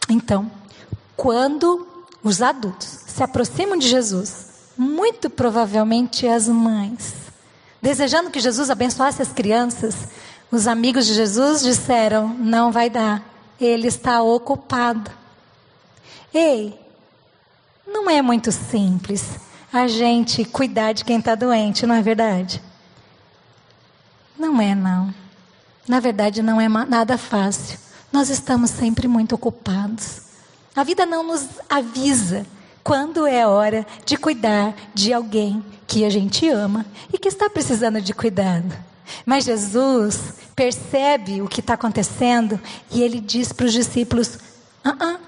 Então, 0.09 0.51
quando 1.15 1.87
os 2.21 2.41
adultos 2.41 2.99
se 3.07 3.23
aproximam 3.23 3.77
de 3.77 3.87
Jesus, 3.87 4.50
muito 4.77 5.29
provavelmente 5.29 6.27
as 6.27 6.47
mães, 6.47 7.13
desejando 7.81 8.29
que 8.29 8.39
Jesus 8.39 8.69
abençoasse 8.69 9.21
as 9.21 9.31
crianças, 9.31 10.07
os 10.51 10.67
amigos 10.67 11.05
de 11.05 11.13
Jesus 11.13 11.61
disseram: 11.61 12.29
não 12.29 12.71
vai 12.71 12.89
dar, 12.89 13.23
ele 13.59 13.87
está 13.87 14.21
ocupado. 14.21 15.11
Ei, 16.33 16.79
não 17.85 18.09
é 18.09 18.21
muito 18.21 18.51
simples 18.51 19.39
a 19.71 19.87
gente 19.87 20.43
cuidar 20.43 20.93
de 20.93 21.05
quem 21.05 21.19
está 21.19 21.35
doente, 21.35 21.85
não 21.85 21.95
é 21.95 22.01
verdade? 22.01 22.61
Não 24.37 24.61
é, 24.61 24.75
não. 24.75 25.13
Na 25.87 25.99
verdade, 25.99 26.41
não 26.41 26.59
é 26.59 26.67
nada 26.67 27.17
fácil. 27.17 27.79
Nós 28.11 28.29
estamos 28.29 28.69
sempre 28.69 29.07
muito 29.07 29.35
ocupados. 29.35 30.23
A 30.75 30.83
vida 30.83 31.05
não 31.05 31.23
nos 31.23 31.47
avisa 31.69 32.45
quando 32.83 33.27
é 33.27 33.45
hora 33.45 33.85
de 34.05 34.17
cuidar 34.17 34.73
de 34.93 35.13
alguém 35.13 35.63
que 35.87 36.05
a 36.05 36.09
gente 36.09 36.47
ama 36.47 36.85
e 37.11 37.17
que 37.17 37.27
está 37.27 37.49
precisando 37.49 38.01
de 38.01 38.13
cuidado. 38.13 38.73
Mas 39.25 39.43
Jesus 39.43 40.35
percebe 40.55 41.41
o 41.41 41.47
que 41.47 41.59
está 41.59 41.73
acontecendo 41.73 42.59
e 42.91 43.01
ele 43.01 43.19
diz 43.19 43.51
para 43.51 43.65
os 43.65 43.73
discípulos: 43.73 44.35
uh 44.85 44.89
-uh, 44.89 45.19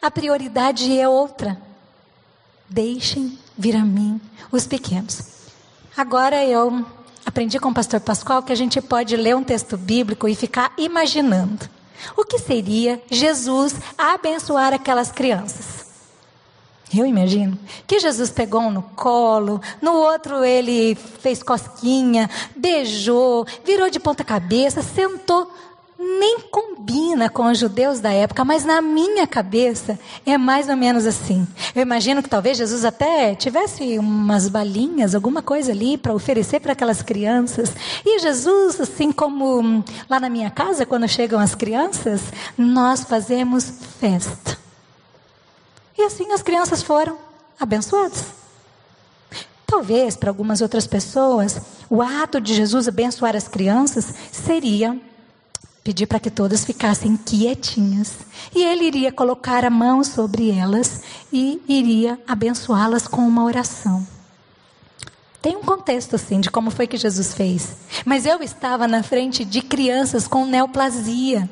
a 0.00 0.10
prioridade 0.10 0.98
é 0.98 1.08
outra. 1.08 1.60
Deixem 2.68 3.38
vir 3.56 3.76
a 3.76 3.84
mim 3.84 4.20
os 4.52 4.66
pequenos. 4.66 5.22
Agora 5.96 6.44
eu 6.44 6.84
aprendi 7.24 7.58
com 7.58 7.70
o 7.70 7.74
pastor 7.74 8.00
Pascoal 8.00 8.42
que 8.42 8.52
a 8.52 8.56
gente 8.56 8.80
pode 8.80 9.16
ler 9.16 9.34
um 9.34 9.42
texto 9.42 9.76
bíblico 9.76 10.28
e 10.28 10.34
ficar 10.34 10.72
imaginando. 10.76 11.68
O 12.16 12.24
que 12.24 12.38
seria 12.38 13.02
Jesus 13.10 13.74
abençoar 13.96 14.72
aquelas 14.72 15.10
crianças? 15.10 15.75
Eu 16.94 17.04
imagino 17.04 17.58
que 17.86 17.98
Jesus 17.98 18.30
pegou 18.30 18.60
um 18.60 18.70
no 18.70 18.82
colo, 18.82 19.60
no 19.82 19.92
outro 19.92 20.44
ele 20.44 20.94
fez 20.94 21.42
cosquinha, 21.42 22.30
beijou, 22.54 23.44
virou 23.64 23.90
de 23.90 23.98
ponta 23.98 24.22
cabeça, 24.22 24.82
sentou. 24.82 25.50
Nem 25.98 26.40
combina 26.50 27.30
com 27.30 27.50
os 27.50 27.58
judeus 27.58 28.00
da 28.00 28.12
época, 28.12 28.44
mas 28.44 28.66
na 28.66 28.82
minha 28.82 29.26
cabeça 29.26 29.98
é 30.26 30.36
mais 30.36 30.68
ou 30.68 30.76
menos 30.76 31.06
assim. 31.06 31.48
Eu 31.74 31.80
imagino 31.80 32.22
que 32.22 32.28
talvez 32.28 32.58
Jesus 32.58 32.84
até 32.84 33.34
tivesse 33.34 33.98
umas 33.98 34.46
balinhas, 34.46 35.14
alguma 35.14 35.40
coisa 35.40 35.72
ali 35.72 35.96
para 35.96 36.12
oferecer 36.12 36.60
para 36.60 36.72
aquelas 36.72 37.00
crianças. 37.00 37.72
E 38.04 38.18
Jesus, 38.18 38.78
assim 38.78 39.10
como 39.10 39.82
lá 40.08 40.20
na 40.20 40.28
minha 40.28 40.50
casa, 40.50 40.84
quando 40.84 41.08
chegam 41.08 41.40
as 41.40 41.54
crianças, 41.54 42.20
nós 42.58 43.02
fazemos 43.02 43.72
festa. 43.98 44.65
E 45.98 46.02
assim 46.02 46.32
as 46.32 46.42
crianças 46.42 46.82
foram 46.82 47.18
abençoadas. 47.58 48.26
Talvez 49.66 50.16
para 50.16 50.30
algumas 50.30 50.60
outras 50.60 50.86
pessoas, 50.86 51.60
o 51.90 52.00
ato 52.00 52.40
de 52.40 52.54
Jesus 52.54 52.86
abençoar 52.86 53.34
as 53.34 53.48
crianças 53.48 54.14
seria 54.30 54.98
pedir 55.82 56.06
para 56.06 56.18
que 56.18 56.30
todas 56.30 56.64
ficassem 56.64 57.16
quietinhas. 57.16 58.14
E 58.54 58.64
ele 58.64 58.84
iria 58.84 59.12
colocar 59.12 59.64
a 59.64 59.70
mão 59.70 60.02
sobre 60.02 60.50
elas 60.50 61.02
e 61.32 61.62
iria 61.68 62.18
abençoá-las 62.26 63.06
com 63.06 63.22
uma 63.22 63.44
oração. 63.44 64.06
Tem 65.40 65.56
um 65.56 65.62
contexto 65.62 66.16
assim 66.16 66.40
de 66.40 66.50
como 66.50 66.72
foi 66.72 66.88
que 66.88 66.96
Jesus 66.96 67.32
fez. 67.34 67.76
Mas 68.04 68.26
eu 68.26 68.42
estava 68.42 68.88
na 68.88 69.04
frente 69.04 69.44
de 69.44 69.62
crianças 69.62 70.26
com 70.26 70.44
neoplasia. 70.44 71.48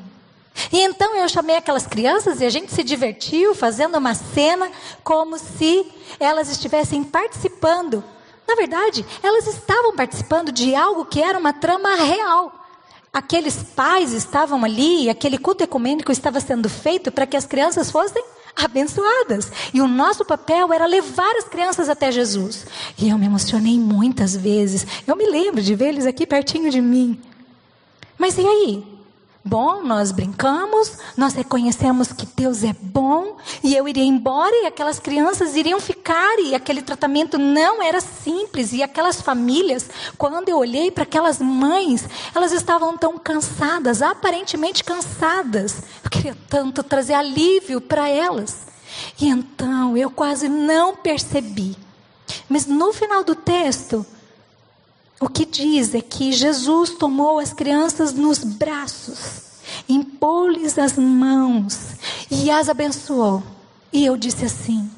E 0.71 0.81
então 0.81 1.15
eu 1.15 1.27
chamei 1.27 1.57
aquelas 1.57 1.85
crianças 1.85 2.41
e 2.41 2.45
a 2.45 2.49
gente 2.49 2.71
se 2.71 2.83
divertiu 2.83 3.53
fazendo 3.53 3.97
uma 3.97 4.13
cena 4.13 4.71
como 5.03 5.37
se 5.37 5.85
elas 6.19 6.49
estivessem 6.49 7.03
participando. 7.03 8.03
Na 8.47 8.55
verdade, 8.55 9.05
elas 9.23 9.47
estavam 9.47 9.95
participando 9.95 10.51
de 10.51 10.75
algo 10.75 11.05
que 11.05 11.21
era 11.21 11.37
uma 11.37 11.53
trama 11.53 11.95
real. 11.95 12.53
Aqueles 13.11 13.63
pais 13.63 14.11
estavam 14.11 14.63
ali, 14.63 15.09
aquele 15.09 15.37
culto 15.37 15.63
ecumênico 15.63 16.11
estava 16.11 16.39
sendo 16.39 16.69
feito 16.69 17.11
para 17.11 17.25
que 17.25 17.37
as 17.37 17.45
crianças 17.45 17.89
fossem 17.89 18.23
abençoadas. 18.55 19.51
E 19.73 19.81
o 19.81 19.87
nosso 19.87 20.23
papel 20.23 20.71
era 20.71 20.85
levar 20.85 21.35
as 21.37 21.45
crianças 21.45 21.89
até 21.89 22.11
Jesus. 22.11 22.65
E 22.97 23.09
eu 23.09 23.17
me 23.17 23.25
emocionei 23.25 23.79
muitas 23.79 24.35
vezes. 24.35 24.85
Eu 25.07 25.15
me 25.15 25.25
lembro 25.25 25.61
de 25.61 25.75
ver 25.75 25.89
eles 25.89 26.05
aqui 26.05 26.25
pertinho 26.25 26.69
de 26.69 26.81
mim. 26.81 27.19
Mas 28.17 28.37
e 28.37 28.45
aí? 28.45 28.94
Bom, 29.47 29.83
nós 29.83 30.11
brincamos, 30.11 30.97
nós 31.15 31.35
reconhecemos 31.35 32.11
que 32.11 32.25
Deus 32.25 32.63
é 32.63 32.73
bom, 32.81 33.37
e 33.63 33.75
eu 33.75 33.87
iria 33.87 34.03
embora 34.03 34.55
e 34.63 34.65
aquelas 34.65 34.97
crianças 34.97 35.55
iriam 35.55 35.79
ficar, 35.79 36.39
e 36.39 36.55
aquele 36.55 36.81
tratamento 36.81 37.37
não 37.37 37.79
era 37.79 38.01
simples, 38.01 38.73
e 38.73 38.81
aquelas 38.81 39.21
famílias, 39.21 39.87
quando 40.17 40.49
eu 40.49 40.57
olhei 40.57 40.89
para 40.89 41.03
aquelas 41.03 41.37
mães, 41.37 42.09
elas 42.33 42.53
estavam 42.53 42.97
tão 42.97 43.19
cansadas, 43.19 44.01
aparentemente 44.01 44.83
cansadas. 44.83 45.75
Eu 46.03 46.09
queria 46.09 46.37
tanto 46.49 46.81
trazer 46.81 47.13
alívio 47.13 47.79
para 47.79 48.09
elas. 48.09 48.65
E 49.21 49.27
então 49.27 49.95
eu 49.95 50.09
quase 50.09 50.49
não 50.49 50.95
percebi. 50.95 51.77
Mas 52.49 52.65
no 52.65 52.91
final 52.91 53.23
do 53.23 53.35
texto, 53.35 54.03
o 55.19 55.29
que 55.29 55.45
diz 55.45 55.95
é 55.95 56.01
que 56.01 56.31
Jesus 56.31 56.91
tomou 56.91 57.39
as 57.39 57.53
crianças 57.53 58.13
nos 58.13 58.39
braços, 58.39 59.41
impôs-lhes 59.87 60.77
as 60.77 60.97
mãos 60.97 61.77
e 62.29 62.49
as 62.51 62.67
abençoou. 62.67 63.41
E 63.93 64.05
eu 64.05 64.17
disse 64.17 64.45
assim: 64.45 64.89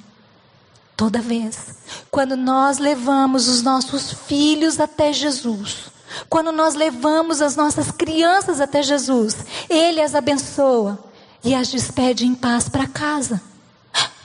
toda 0.95 1.21
vez, 1.21 1.75
quando 2.09 2.35
nós 2.35 2.79
levamos 2.79 3.47
os 3.47 3.61
nossos 3.61 4.11
filhos 4.11 4.79
até 4.79 5.13
Jesus, 5.13 5.91
quando 6.27 6.51
nós 6.51 6.73
levamos 6.73 7.41
as 7.41 7.55
nossas 7.55 7.91
crianças 7.91 8.59
até 8.59 8.81
Jesus, 8.81 9.35
Ele 9.69 10.01
as 10.01 10.15
abençoa 10.15 10.97
e 11.43 11.53
as 11.53 11.67
despede 11.67 12.25
em 12.25 12.33
paz 12.33 12.67
para 12.67 12.87
casa. 12.87 13.41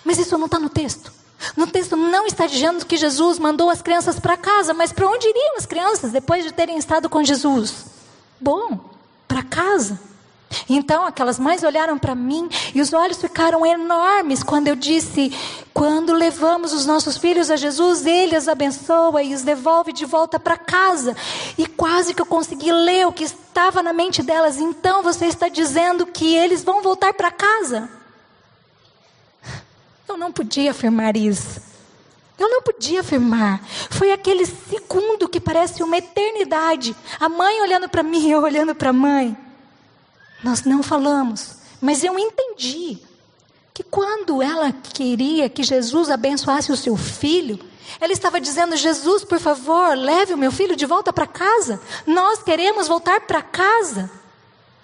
Mas 0.04 0.18
isso 0.18 0.38
não 0.38 0.46
está 0.46 0.58
no 0.58 0.68
texto. 0.68 1.12
No 1.56 1.66
texto 1.66 1.96
não 1.96 2.26
está 2.26 2.46
dizendo 2.46 2.86
que 2.86 2.96
Jesus 2.96 3.38
mandou 3.38 3.70
as 3.70 3.82
crianças 3.82 4.18
para 4.18 4.36
casa, 4.36 4.72
mas 4.72 4.92
para 4.92 5.08
onde 5.08 5.28
iriam 5.28 5.56
as 5.56 5.66
crianças 5.66 6.12
depois 6.12 6.44
de 6.44 6.52
terem 6.52 6.78
estado 6.78 7.08
com 7.08 7.22
Jesus? 7.22 7.86
Bom, 8.40 8.78
para 9.26 9.42
casa. 9.42 9.98
Então 10.68 11.06
aquelas 11.06 11.38
mães 11.38 11.62
olharam 11.62 11.98
para 11.98 12.14
mim 12.14 12.48
e 12.74 12.80
os 12.80 12.92
olhos 12.92 13.18
ficaram 13.18 13.64
enormes 13.64 14.42
quando 14.42 14.68
eu 14.68 14.76
disse: 14.76 15.32
quando 15.72 16.12
levamos 16.12 16.72
os 16.72 16.86
nossos 16.86 17.16
filhos 17.16 17.50
a 17.50 17.56
Jesus, 17.56 18.04
Ele 18.06 18.36
os 18.36 18.48
abençoa 18.48 19.22
e 19.22 19.34
os 19.34 19.42
devolve 19.42 19.92
de 19.92 20.04
volta 20.04 20.38
para 20.38 20.56
casa. 20.56 21.16
E 21.56 21.66
quase 21.66 22.14
que 22.14 22.20
eu 22.20 22.26
consegui 22.26 22.70
ler 22.70 23.06
o 23.06 23.12
que 23.12 23.24
estava 23.24 23.82
na 23.82 23.92
mente 23.92 24.22
delas. 24.22 24.58
Então 24.58 25.02
você 25.02 25.26
está 25.26 25.48
dizendo 25.48 26.06
que 26.06 26.34
eles 26.34 26.62
vão 26.62 26.82
voltar 26.82 27.14
para 27.14 27.30
casa? 27.30 28.01
Eu 30.12 30.18
não 30.18 30.30
podia 30.30 30.72
afirmar 30.72 31.16
isso. 31.16 31.62
Eu 32.38 32.50
não 32.50 32.60
podia 32.60 33.00
afirmar. 33.00 33.64
Foi 33.90 34.12
aquele 34.12 34.44
segundo 34.44 35.26
que 35.28 35.40
parece 35.40 35.82
uma 35.82 35.96
eternidade. 35.96 36.94
A 37.18 37.28
mãe 37.30 37.62
olhando 37.62 37.88
para 37.88 38.02
mim, 38.02 38.28
eu 38.30 38.42
olhando 38.42 38.74
para 38.74 38.90
a 38.90 38.92
mãe. 38.92 39.36
Nós 40.44 40.64
não 40.64 40.82
falamos, 40.82 41.56
mas 41.80 42.04
eu 42.04 42.18
entendi 42.18 42.98
que 43.72 43.82
quando 43.82 44.42
ela 44.42 44.70
queria 44.72 45.48
que 45.48 45.62
Jesus 45.62 46.10
abençoasse 46.10 46.70
o 46.70 46.76
seu 46.76 46.96
filho, 46.96 47.58
ela 47.98 48.12
estava 48.12 48.40
dizendo: 48.40 48.76
Jesus, 48.76 49.24
por 49.24 49.38
favor, 49.38 49.96
leve 49.96 50.34
o 50.34 50.38
meu 50.38 50.52
filho 50.52 50.76
de 50.76 50.84
volta 50.84 51.10
para 51.10 51.26
casa. 51.26 51.80
Nós 52.06 52.42
queremos 52.42 52.86
voltar 52.86 53.20
para 53.22 53.40
casa. 53.40 54.10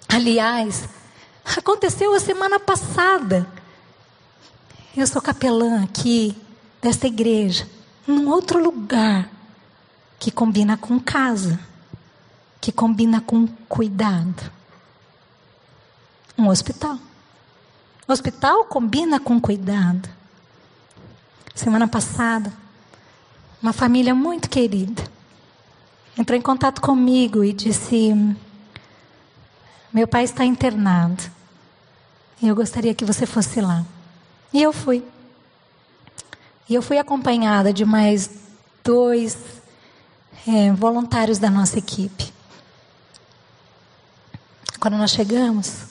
Aliás, 0.07 0.85
aconteceu 1.45 2.15
a 2.15 2.19
semana 2.19 2.59
passada. 2.59 3.58
Eu 4.99 5.07
sou 5.07 5.21
capelã 5.21 5.81
aqui 5.81 6.35
desta 6.81 7.07
igreja, 7.07 7.65
num 8.05 8.27
outro 8.27 8.61
lugar 8.61 9.29
que 10.19 10.29
combina 10.29 10.75
com 10.75 10.99
casa, 10.99 11.57
que 12.59 12.69
combina 12.69 13.21
com 13.21 13.47
cuidado. 13.69 14.51
Um 16.37 16.49
hospital. 16.49 16.99
Hospital 18.09 18.65
combina 18.65 19.21
com 19.21 19.39
cuidado. 19.39 20.09
Semana 21.55 21.87
passada, 21.87 22.51
uma 23.63 23.71
família 23.71 24.13
muito 24.13 24.49
querida 24.49 25.01
entrou 26.17 26.37
em 26.37 26.41
contato 26.41 26.81
comigo 26.81 27.41
e 27.41 27.53
disse: 27.53 28.13
Meu 29.93 30.09
pai 30.09 30.25
está 30.25 30.43
internado 30.43 31.23
eu 32.41 32.53
gostaria 32.53 32.93
que 32.93 33.05
você 33.05 33.25
fosse 33.25 33.59
lá. 33.59 33.85
E 34.53 34.61
eu 34.61 34.73
fui. 34.73 35.03
E 36.67 36.75
eu 36.75 36.81
fui 36.81 36.97
acompanhada 36.97 37.73
de 37.73 37.85
mais 37.85 38.29
dois 38.83 39.37
é, 40.47 40.71
voluntários 40.71 41.37
da 41.37 41.49
nossa 41.49 41.77
equipe. 41.77 42.31
Quando 44.79 44.97
nós 44.97 45.11
chegamos, 45.11 45.89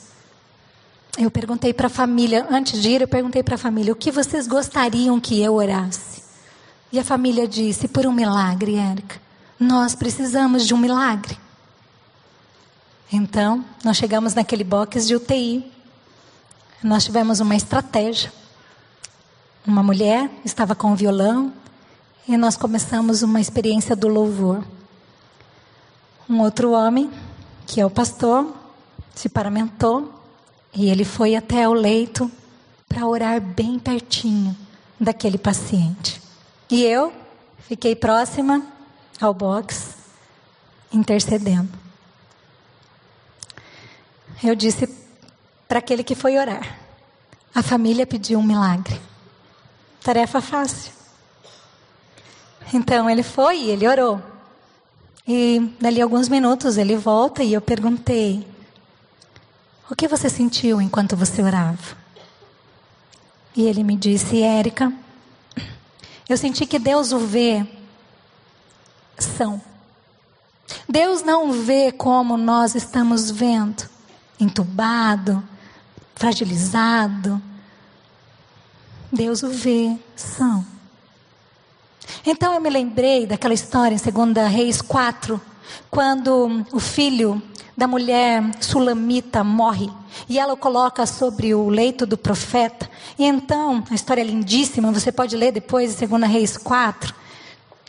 eu 1.18 1.30
perguntei 1.30 1.74
para 1.74 1.88
a 1.88 1.90
família, 1.90 2.46
antes 2.50 2.80
de 2.80 2.90
ir, 2.90 3.00
eu 3.02 3.08
perguntei 3.08 3.42
para 3.42 3.56
a 3.56 3.58
família: 3.58 3.92
o 3.92 3.96
que 3.96 4.10
vocês 4.10 4.46
gostariam 4.46 5.20
que 5.20 5.42
eu 5.42 5.54
orasse? 5.54 6.22
E 6.92 6.98
a 6.98 7.04
família 7.04 7.46
disse: 7.46 7.88
por 7.88 8.06
um 8.06 8.12
milagre, 8.12 8.76
Érica. 8.76 9.20
Nós 9.58 9.94
precisamos 9.94 10.66
de 10.66 10.72
um 10.72 10.78
milagre. 10.78 11.36
Então, 13.12 13.64
nós 13.84 13.96
chegamos 13.96 14.34
naquele 14.34 14.62
box 14.62 15.06
de 15.06 15.16
UTI. 15.16 15.70
Nós 16.82 17.04
tivemos 17.04 17.40
uma 17.40 17.56
estratégia. 17.56 18.32
Uma 19.68 19.82
mulher 19.82 20.30
estava 20.46 20.74
com 20.74 20.92
o 20.92 20.96
violão 20.96 21.52
e 22.26 22.38
nós 22.38 22.56
começamos 22.56 23.20
uma 23.20 23.38
experiência 23.38 23.94
do 23.94 24.08
louvor. 24.08 24.64
Um 26.26 26.40
outro 26.40 26.72
homem, 26.72 27.10
que 27.66 27.78
é 27.78 27.84
o 27.84 27.90
pastor, 27.90 28.50
se 29.14 29.28
paramentou 29.28 30.10
e 30.72 30.88
ele 30.88 31.04
foi 31.04 31.36
até 31.36 31.68
o 31.68 31.74
leito 31.74 32.32
para 32.88 33.06
orar 33.06 33.42
bem 33.42 33.78
pertinho 33.78 34.56
daquele 34.98 35.36
paciente. 35.36 36.18
E 36.70 36.82
eu 36.82 37.12
fiquei 37.68 37.94
próxima 37.94 38.62
ao 39.20 39.34
box, 39.34 39.96
intercedendo. 40.90 41.68
Eu 44.42 44.54
disse 44.54 44.88
para 45.68 45.78
aquele 45.78 46.02
que 46.02 46.14
foi 46.14 46.38
orar: 46.38 46.78
a 47.54 47.62
família 47.62 48.06
pediu 48.06 48.38
um 48.38 48.42
milagre. 48.42 49.07
Tarefa 50.02 50.40
fácil. 50.40 50.92
Então 52.72 53.08
ele 53.08 53.22
foi 53.22 53.58
e 53.58 53.70
ele 53.70 53.86
orou. 53.86 54.22
E 55.26 55.60
dali 55.80 56.00
alguns 56.00 56.28
minutos 56.28 56.76
ele 56.76 56.96
volta 56.96 57.42
e 57.42 57.52
eu 57.52 57.60
perguntei: 57.60 58.46
O 59.90 59.94
que 59.94 60.08
você 60.08 60.28
sentiu 60.28 60.80
enquanto 60.80 61.16
você 61.16 61.42
orava? 61.42 61.96
E 63.54 63.66
ele 63.66 63.82
me 63.82 63.96
disse: 63.96 64.42
Érica, 64.42 64.92
eu 66.28 66.36
senti 66.36 66.66
que 66.66 66.78
Deus 66.78 67.12
o 67.12 67.18
vê 67.18 67.66
são. 69.18 69.60
Deus 70.88 71.22
não 71.22 71.52
vê 71.52 71.90
como 71.90 72.36
nós 72.36 72.74
estamos 72.74 73.30
vendo, 73.30 73.88
entubado, 74.38 75.42
fragilizado, 76.14 77.40
Deus 79.12 79.42
o 79.42 79.48
vê, 79.48 79.96
são. 80.14 80.64
Então 82.26 82.54
eu 82.54 82.60
me 82.60 82.68
lembrei 82.68 83.26
daquela 83.26 83.54
história 83.54 83.94
em 83.94 84.32
2 84.34 84.50
Reis 84.50 84.82
4, 84.82 85.40
quando 85.90 86.64
o 86.72 86.78
filho 86.78 87.42
da 87.76 87.86
mulher 87.86 88.42
sulamita 88.60 89.44
morre 89.44 89.88
e 90.28 90.38
ela 90.38 90.52
o 90.52 90.56
coloca 90.56 91.06
sobre 91.06 91.54
o 91.54 91.68
leito 91.68 92.04
do 92.04 92.18
profeta. 92.18 92.90
E 93.18 93.24
então, 93.24 93.84
a 93.90 93.94
história 93.94 94.20
é 94.20 94.24
lindíssima, 94.24 94.92
você 94.92 95.12
pode 95.12 95.36
ler 95.36 95.52
depois 95.52 96.00
em 96.02 96.06
2 96.06 96.22
Reis 96.30 96.56
4. 96.56 97.14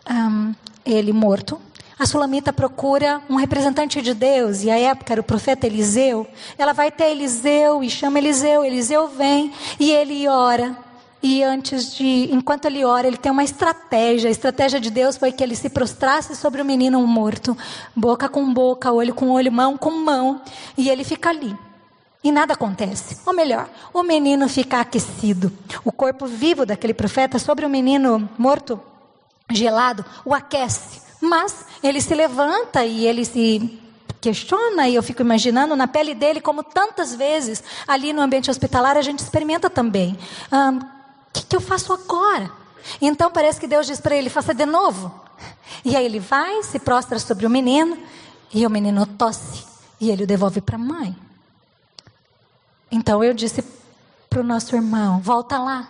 Um, 0.10 0.54
ele 0.86 1.12
morto. 1.12 1.60
A 1.98 2.06
sulamita 2.06 2.54
procura 2.54 3.22
um 3.30 3.36
representante 3.36 4.02
de 4.02 4.14
Deus, 4.14 4.64
e 4.64 4.72
a 4.72 4.80
época 4.80 5.14
era 5.14 5.22
o 5.22 5.24
profeta 5.24 5.68
Eliseu. 5.68 6.26
Ela 6.58 6.72
vai 6.72 6.88
até 6.88 7.12
Eliseu 7.12 7.84
e 7.84 7.90
chama 7.90 8.20
Eliseu. 8.20 8.64
Eliseu 8.64 9.10
vem 9.10 9.52
e 9.78 9.92
ele 9.92 10.28
ora. 10.28 10.89
E 11.22 11.44
antes 11.44 11.94
de, 11.96 12.30
enquanto 12.32 12.66
ele 12.66 12.86
ora, 12.86 13.06
ele 13.06 13.18
tem 13.18 13.32
uma 13.32 13.44
estratégia. 13.44 14.30
A 14.30 14.32
estratégia 14.32 14.80
de 14.80 14.90
Deus 14.90 15.18
foi 15.18 15.32
que 15.32 15.44
ele 15.44 15.56
se 15.56 15.70
prostrasse 15.70 16.36
sobre 16.36 16.62
o 16.62 16.66
menino 16.66 17.06
morto, 17.06 17.58
boca 17.96 18.30
com 18.30 18.54
boca, 18.54 18.92
olho 18.92 19.14
com 19.14 19.30
olho, 19.30 19.52
mão 19.52 19.78
com 19.78 19.92
mão, 19.92 20.42
e 20.78 20.90
ele 20.90 21.04
fica 21.04 21.30
ali. 21.30 21.56
E 22.24 22.32
nada 22.32 22.54
acontece. 22.54 23.18
Ou 23.26 23.34
melhor, 23.34 23.70
o 23.94 24.04
menino 24.04 24.48
fica 24.48 24.80
aquecido. 24.80 25.52
O 25.84 25.92
corpo 25.92 26.26
vivo 26.26 26.66
daquele 26.66 26.94
profeta 26.94 27.38
sobre 27.38 27.66
o 27.66 27.70
menino 27.70 28.30
morto, 28.38 28.80
gelado, 29.50 30.06
o 30.24 30.34
aquece. 30.34 31.02
Mas 31.22 31.66
ele 31.84 32.02
se 32.02 32.16
levanta 32.16 32.86
e 32.86 33.06
ele 33.06 33.26
se 33.26 33.78
questiona, 34.22 34.88
e 34.88 34.96
eu 34.96 35.04
fico 35.04 35.22
imaginando 35.22 35.76
na 35.76 35.88
pele 35.88 36.14
dele, 36.14 36.42
como 36.42 36.62
tantas 36.62 37.16
vezes 37.16 37.64
ali 37.88 38.12
no 38.12 38.22
ambiente 38.22 38.52
hospitalar 38.52 38.98
a 38.98 39.02
gente 39.02 39.20
experimenta 39.20 39.70
também. 39.70 40.18
Que, 41.40 41.46
que 41.46 41.56
eu 41.56 41.62
faço 41.62 41.94
agora? 41.94 42.52
Então 43.02 43.32
parece 43.32 43.60
que 43.60 43.68
Deus 43.68 43.88
diz 43.88 44.00
para 44.00 44.16
ele: 44.16 44.30
faça 44.30 44.54
de 44.54 44.66
novo. 44.66 45.14
E 45.86 45.96
aí 45.96 46.06
ele 46.06 46.20
vai, 46.20 46.64
se 46.64 46.80
prostra 46.80 47.20
sobre 47.20 47.46
o 47.46 47.50
menino, 47.50 47.98
e 48.54 48.66
o 48.66 48.70
menino 48.70 49.06
tosse. 49.06 49.66
e 50.00 50.10
ele 50.10 50.24
o 50.24 50.28
devolve 50.28 50.62
para 50.62 50.76
a 50.76 50.80
mãe. 50.80 51.16
Então 52.92 53.24
eu 53.24 53.34
disse 53.34 53.64
para 54.30 54.42
o 54.42 54.44
nosso 54.44 54.76
irmão: 54.76 55.20
volta 55.20 55.58
lá, 55.58 55.88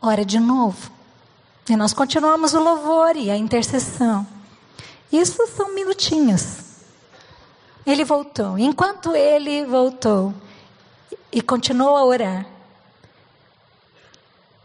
ora 0.00 0.24
de 0.24 0.40
novo. 0.40 0.90
E 1.68 1.76
nós 1.76 1.92
continuamos 1.92 2.54
o 2.54 2.60
louvor 2.60 3.14
e 3.16 3.30
a 3.30 3.36
intercessão. 3.36 4.26
Isso 5.12 5.46
são 5.48 5.74
minutinhos. 5.74 6.64
Ele 7.84 8.04
voltou. 8.04 8.58
Enquanto 8.58 9.14
ele 9.14 9.64
voltou 9.66 10.34
e 11.30 11.42
continuou 11.42 11.96
a 11.96 12.04
orar, 12.04 12.46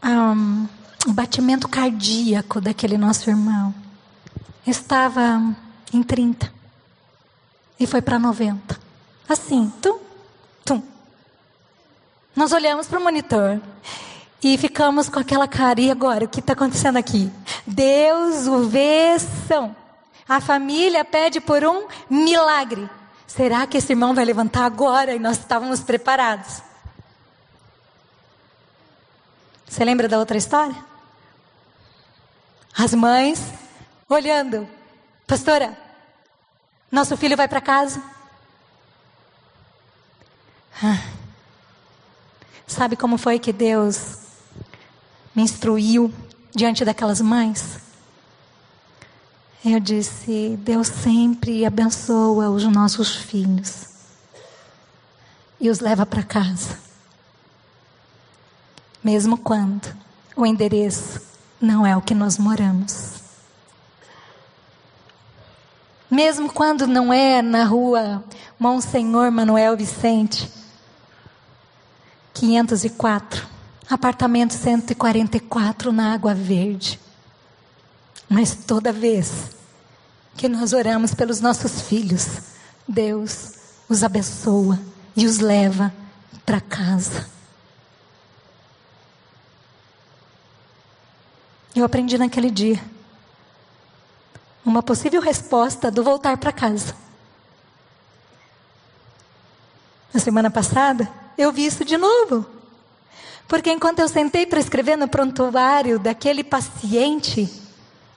um, 0.04 0.68
o 1.06 1.12
batimento 1.12 1.68
cardíaco 1.68 2.60
daquele 2.60 2.98
nosso 2.98 3.28
irmão 3.28 3.74
estava 4.66 5.54
em 5.92 6.02
30 6.02 6.52
e 7.78 7.86
foi 7.86 8.02
para 8.02 8.18
90. 8.18 8.78
Assim, 9.28 9.72
tum, 9.80 9.98
tum. 10.64 10.82
Nós 12.36 12.52
olhamos 12.52 12.86
para 12.86 12.98
o 12.98 13.02
monitor 13.02 13.60
e 14.42 14.58
ficamos 14.58 15.08
com 15.08 15.18
aquela 15.18 15.48
cara. 15.48 15.80
E 15.80 15.90
agora? 15.90 16.24
O 16.24 16.28
que 16.28 16.40
está 16.40 16.52
acontecendo 16.52 16.96
aqui? 16.96 17.30
Deus 17.66 18.46
o 18.46 18.68
vê. 18.68 19.16
A 20.28 20.40
família 20.40 21.04
pede 21.04 21.40
por 21.40 21.64
um 21.64 21.86
milagre. 22.08 22.88
Será 23.26 23.66
que 23.66 23.78
esse 23.78 23.92
irmão 23.92 24.14
vai 24.14 24.24
levantar 24.24 24.64
agora? 24.64 25.14
E 25.14 25.18
nós 25.18 25.38
estávamos 25.38 25.80
preparados. 25.80 26.62
Você 29.66 29.84
lembra 29.84 30.08
da 30.08 30.18
outra 30.18 30.36
história? 30.36 30.76
As 32.76 32.92
mães 32.94 33.40
olhando. 34.08 34.68
Pastora, 35.26 35.76
nosso 36.90 37.16
filho 37.16 37.36
vai 37.36 37.48
para 37.48 37.60
casa. 37.60 38.02
Ah. 40.82 41.00
Sabe 42.66 42.96
como 42.96 43.16
foi 43.16 43.38
que 43.38 43.52
Deus 43.52 44.18
me 45.34 45.42
instruiu 45.42 46.12
diante 46.54 46.84
daquelas 46.84 47.20
mães? 47.20 47.78
Eu 49.64 49.80
disse: 49.80 50.56
Deus 50.58 50.88
sempre 50.88 51.64
abençoa 51.64 52.50
os 52.50 52.64
nossos 52.64 53.16
filhos 53.16 53.88
e 55.60 55.70
os 55.70 55.80
leva 55.80 56.04
para 56.04 56.22
casa, 56.22 56.78
mesmo 59.04 59.36
quando 59.36 59.94
o 60.34 60.46
endereço 60.46 61.20
não 61.60 61.86
é 61.86 61.94
o 61.94 62.00
que 62.00 62.14
nós 62.14 62.38
moramos. 62.38 63.22
Mesmo 66.10 66.50
quando 66.50 66.86
não 66.86 67.12
é 67.12 67.42
na 67.42 67.64
rua 67.64 68.24
Monsenhor 68.58 69.30
Manuel 69.30 69.76
Vicente, 69.76 70.50
504, 72.32 73.46
apartamento 73.90 74.54
144 74.54 75.92
na 75.92 76.14
Água 76.14 76.34
Verde. 76.34 76.98
Mas 78.28 78.54
toda 78.54 78.92
vez 78.92 79.50
que 80.36 80.48
nós 80.48 80.72
oramos 80.72 81.14
pelos 81.14 81.40
nossos 81.40 81.82
filhos, 81.82 82.26
Deus 82.88 83.52
os 83.88 84.02
abençoa 84.02 84.80
e 85.16 85.26
os 85.26 85.38
leva 85.38 85.92
para 86.44 86.60
casa. 86.60 87.33
Eu 91.74 91.84
aprendi 91.84 92.16
naquele 92.16 92.50
dia 92.50 92.80
uma 94.64 94.82
possível 94.82 95.20
resposta 95.20 95.90
do 95.90 96.02
voltar 96.02 96.38
para 96.38 96.52
casa. 96.52 96.96
Na 100.12 100.20
semana 100.20 100.50
passada, 100.50 101.10
eu 101.36 101.50
vi 101.52 101.66
isso 101.66 101.84
de 101.84 101.96
novo. 101.96 102.46
Porque 103.48 103.70
enquanto 103.70 103.98
eu 103.98 104.08
sentei 104.08 104.46
para 104.46 104.60
escrever 104.60 104.96
no 104.96 105.08
prontuário 105.08 105.98
daquele 105.98 106.42
paciente, 106.44 107.52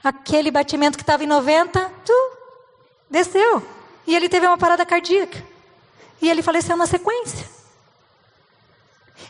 aquele 0.04 0.52
batimento 0.52 0.98
que 0.98 1.04
estava 1.04 1.24
em 1.24 1.28
90, 1.28 1.92
tu, 2.06 2.32
desceu. 3.10 3.66
E 4.06 4.16
ele 4.16 4.30
teve 4.30 4.46
uma 4.48 4.58
parada 4.58 4.86
cardíaca. 4.86 5.44
E 6.22 6.30
ele 6.30 6.42
faleceu 6.42 6.78
na 6.78 6.86
sequência. 6.86 7.46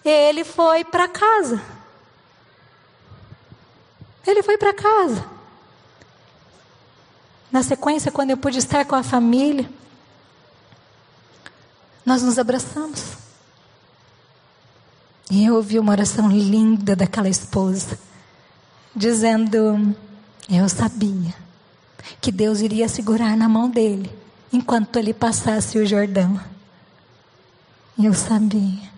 Ele 0.03 0.43
foi 0.43 0.83
para 0.83 1.07
casa. 1.07 1.76
Ele 4.27 4.43
foi 4.43 4.57
para 4.57 4.73
casa. 4.73 5.25
Na 7.49 7.63
sequência, 7.63 8.11
quando 8.11 8.31
eu 8.31 8.37
pude 8.37 8.57
estar 8.57 8.83
com 8.83 8.93
a 8.93 9.01
família, 9.01 9.69
nós 12.05 12.21
nos 12.21 12.37
abraçamos. 12.37 13.13
E 15.31 15.45
eu 15.45 15.55
ouvi 15.55 15.79
uma 15.79 15.93
oração 15.93 16.29
linda 16.29 16.93
daquela 16.93 17.29
esposa, 17.29 17.97
dizendo: 18.93 19.95
Eu 20.49 20.67
sabia 20.67 21.33
que 22.19 22.31
Deus 22.31 22.59
iria 22.59 22.89
segurar 22.89 23.37
na 23.37 23.47
mão 23.47 23.69
dele 23.69 24.13
enquanto 24.51 24.97
ele 24.97 25.13
passasse 25.13 25.77
o 25.77 25.85
Jordão. 25.85 26.39
Eu 27.97 28.13
sabia. 28.13 28.89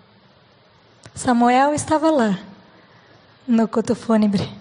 Samuel 1.14 1.72
estava 1.72 2.10
lá, 2.10 2.38
no 3.46 3.66
culto 3.68 3.94
fúnebre, 3.94 4.59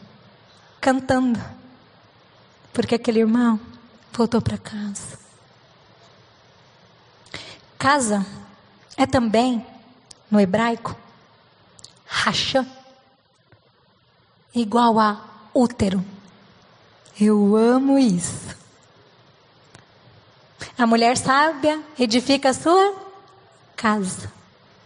cantando, 0.80 1.40
porque 2.74 2.96
aquele 2.96 3.20
irmão 3.20 3.60
voltou 4.12 4.42
para 4.42 4.58
casa. 4.58 5.20
Casa 7.78 8.26
é 8.98 9.06
também, 9.06 9.66
no 10.30 10.40
hebraico, 10.40 10.96
Rachã, 12.06 12.68
igual 14.54 15.00
a 15.00 15.24
útero. 15.54 16.04
Eu 17.20 17.56
amo 17.56 17.98
isso. 17.98 18.56
A 20.78 20.88
mulher 20.88 21.18
sábia 21.18 21.82
edifica 21.98 22.50
a 22.50 22.54
sua 22.54 22.96
casa. 23.76 24.32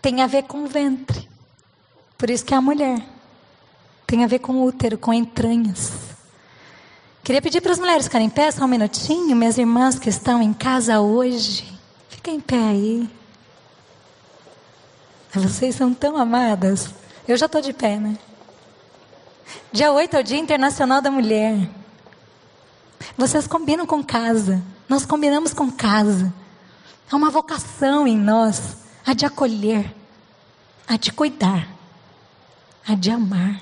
Tem 0.02 0.22
a 0.22 0.28
ver 0.28 0.44
com 0.44 0.64
o 0.64 0.68
ventre. 0.68 1.30
Por 2.18 2.30
isso 2.30 2.44
que 2.46 2.54
é 2.54 2.58
a 2.58 2.62
mulher. 2.62 3.13
Tem 4.06 4.24
a 4.24 4.28
ver 4.28 4.40
com 4.40 4.64
útero, 4.64 4.98
com 4.98 5.14
entranhas. 5.14 5.92
Queria 7.24 7.42
pedir 7.42 7.62
para 7.62 7.72
as 7.72 7.80
mulheres 7.80 8.06
ficarem 8.06 8.28
em 8.28 8.30
pé 8.30 8.52
só 8.52 8.66
um 8.66 8.68
minutinho. 8.68 9.36
Minhas 9.36 9.58
irmãs 9.58 9.98
que 9.98 10.10
estão 10.10 10.42
em 10.42 10.54
casa 10.54 11.00
hoje. 11.00 11.72
Fiquem 12.10 12.36
em 12.36 12.42
pé 12.42 12.58
aí. 12.58 13.10
Vocês 15.34 15.76
são 15.76 15.94
tão 15.94 16.18
amadas. 16.18 16.90
Eu 17.28 17.38
já 17.38 17.46
estou 17.46 17.62
de 17.62 17.74
pé, 17.74 17.98
né? 17.98 18.18
Dia 19.72 19.92
8 19.92 20.16
é 20.16 20.20
o 20.20 20.24
Dia 20.24 20.38
Internacional 20.38 21.02
da 21.02 21.10
Mulher. 21.10 21.70
Vocês 23.18 23.48
combinam 23.48 23.86
com 23.86 24.04
casa. 24.04 24.62
Nós 24.88 25.06
combinamos 25.06 25.54
com 25.54 25.72
casa. 25.72 26.34
É 27.12 27.16
uma 27.16 27.30
vocação 27.30 28.08
em 28.08 28.18
nós 28.18 28.78
a 29.06 29.14
de 29.14 29.26
acolher, 29.26 29.94
a 30.88 30.98
de 30.98 31.12
cuidar, 31.12 31.68
a 32.88 32.96
de 32.96 33.12
amar. 33.12 33.62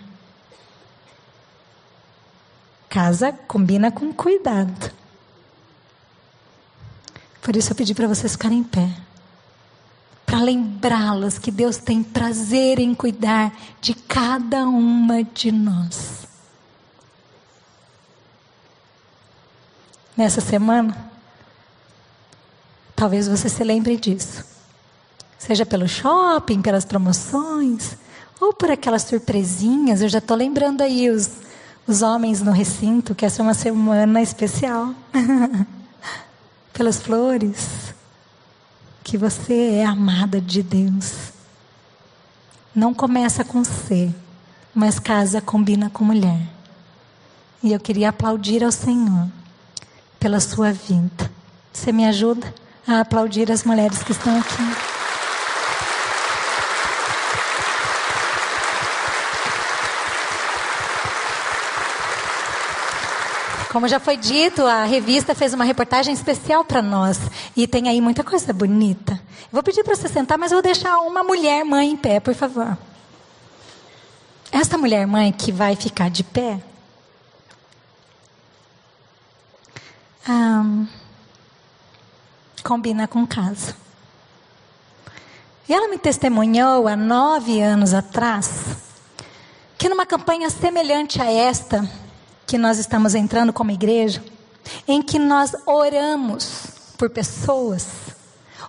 Casa 2.91 3.31
combina 3.31 3.89
com 3.89 4.13
cuidado. 4.13 4.91
Por 7.41 7.55
isso 7.55 7.71
eu 7.71 7.75
pedi 7.75 7.95
para 7.95 8.05
vocês 8.05 8.33
ficarem 8.33 8.59
em 8.59 8.63
pé 8.63 8.89
para 10.25 10.39
lembrá-las 10.39 11.39
que 11.39 11.51
Deus 11.51 11.77
tem 11.77 12.03
prazer 12.03 12.79
em 12.79 12.93
cuidar 12.93 13.53
de 13.79 13.93
cada 13.93 14.63
uma 14.63 15.23
de 15.23 15.51
nós. 15.51 16.25
Nessa 20.15 20.39
semana, 20.39 21.11
talvez 22.95 23.27
você 23.27 23.47
se 23.49 23.63
lembre 23.63 23.95
disso. 23.97 24.45
Seja 25.37 25.65
pelo 25.65 25.87
shopping, 25.87 26.61
pelas 26.61 26.85
promoções, 26.85 27.97
ou 28.39 28.53
por 28.53 28.69
aquelas 28.69 29.03
surpresinhas. 29.03 30.01
Eu 30.01 30.09
já 30.09 30.19
estou 30.19 30.37
lembrando 30.37 30.81
aí 30.81 31.09
os, 31.09 31.29
os 31.91 32.01
homens 32.01 32.41
no 32.41 32.51
recinto, 32.51 33.13
que 33.13 33.25
essa 33.25 33.41
é 33.41 33.43
uma 33.43 33.53
semana 33.53 34.21
especial. 34.21 34.95
Pelas 36.71 37.01
flores 37.01 37.93
que 39.03 39.17
você 39.17 39.73
é 39.73 39.85
amada 39.85 40.39
de 40.39 40.63
Deus. 40.63 41.33
Não 42.73 42.93
começa 42.93 43.43
com 43.43 43.61
C, 43.61 44.09
mas 44.73 44.99
casa 44.99 45.41
combina 45.41 45.89
com 45.89 46.05
mulher. 46.05 46.41
E 47.61 47.73
eu 47.73 47.79
queria 47.79 48.07
aplaudir 48.07 48.63
ao 48.63 48.71
Senhor 48.71 49.27
pela 50.17 50.39
sua 50.39 50.71
vinda. 50.71 51.29
Você 51.73 51.91
me 51.91 52.05
ajuda 52.05 52.53
a 52.87 53.01
aplaudir 53.01 53.51
as 53.51 53.65
mulheres 53.65 54.01
que 54.01 54.13
estão 54.13 54.39
aqui? 54.39 54.70
Como 63.71 63.87
já 63.87 64.01
foi 64.01 64.17
dito, 64.17 64.65
a 64.65 64.83
revista 64.83 65.33
fez 65.33 65.53
uma 65.53 65.63
reportagem 65.63 66.13
especial 66.13 66.65
para 66.65 66.81
nós. 66.81 67.17
E 67.55 67.65
tem 67.65 67.87
aí 67.87 68.01
muita 68.01 68.21
coisa 68.21 68.51
bonita. 68.51 69.17
Vou 69.49 69.63
pedir 69.63 69.81
para 69.81 69.95
você 69.95 70.09
sentar, 70.09 70.37
mas 70.37 70.51
vou 70.51 70.61
deixar 70.61 70.99
uma 70.99 71.23
mulher 71.23 71.63
mãe 71.63 71.91
em 71.91 71.95
pé, 71.95 72.19
por 72.19 72.35
favor. 72.35 72.77
Essa 74.51 74.77
mulher 74.77 75.07
mãe 75.07 75.31
que 75.31 75.53
vai 75.53 75.77
ficar 75.77 76.09
de 76.09 76.21
pé. 76.21 76.61
Combina 82.61 83.07
com 83.07 83.25
casa. 83.25 83.73
E 85.69 85.73
ela 85.73 85.87
me 85.87 85.97
testemunhou 85.97 86.89
há 86.89 86.97
nove 86.97 87.61
anos 87.61 87.93
atrás 87.93 88.91
que 89.77 89.87
numa 89.87 90.05
campanha 90.05 90.49
semelhante 90.49 91.21
a 91.21 91.31
esta, 91.31 91.89
que 92.51 92.57
nós 92.57 92.77
estamos 92.77 93.15
entrando 93.15 93.53
como 93.53 93.71
igreja, 93.71 94.21
em 94.85 95.01
que 95.01 95.17
nós 95.17 95.55
oramos 95.65 96.65
por 96.97 97.09
pessoas, 97.09 97.87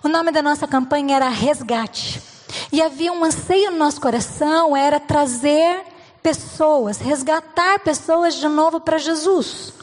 o 0.01 0.07
nome 0.07 0.31
da 0.31 0.41
nossa 0.41 0.65
campanha 0.65 1.17
era 1.17 1.27
Resgate. 1.27 2.21
E 2.71 2.81
havia 2.81 3.11
um 3.11 3.25
anseio 3.25 3.71
no 3.71 3.77
nosso 3.77 3.99
coração, 3.99 4.73
era 4.73 5.01
trazer 5.01 5.81
pessoas, 6.21 6.99
resgatar 6.99 7.79
pessoas 7.79 8.35
de 8.35 8.47
novo 8.47 8.79
para 8.79 8.97
Jesus. 8.97 9.73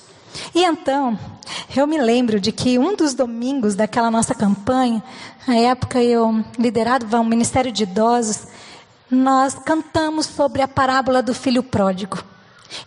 E 0.55 0.65
então, 0.65 1.19
eu 1.77 1.87
me 1.87 2.01
lembro 2.01 2.41
de 2.41 2.53
que 2.53 2.79
um 2.79 2.97
dos 2.97 3.13
domingos 3.13 3.75
daquela 3.75 4.11
nossa 4.11 4.35
campanha, 4.35 5.05
na 5.47 5.57
época 5.57 6.03
eu 6.03 6.43
liderava 6.59 7.21
um 7.21 7.25
ministério 7.25 7.71
de 7.71 7.83
idosos, 7.83 8.47
nós 9.11 9.57
cantamos 9.57 10.25
sobre 10.25 10.63
a 10.63 10.69
parábola 10.69 11.23
do 11.23 11.35
filho 11.35 11.63
pródigo. 11.63 12.30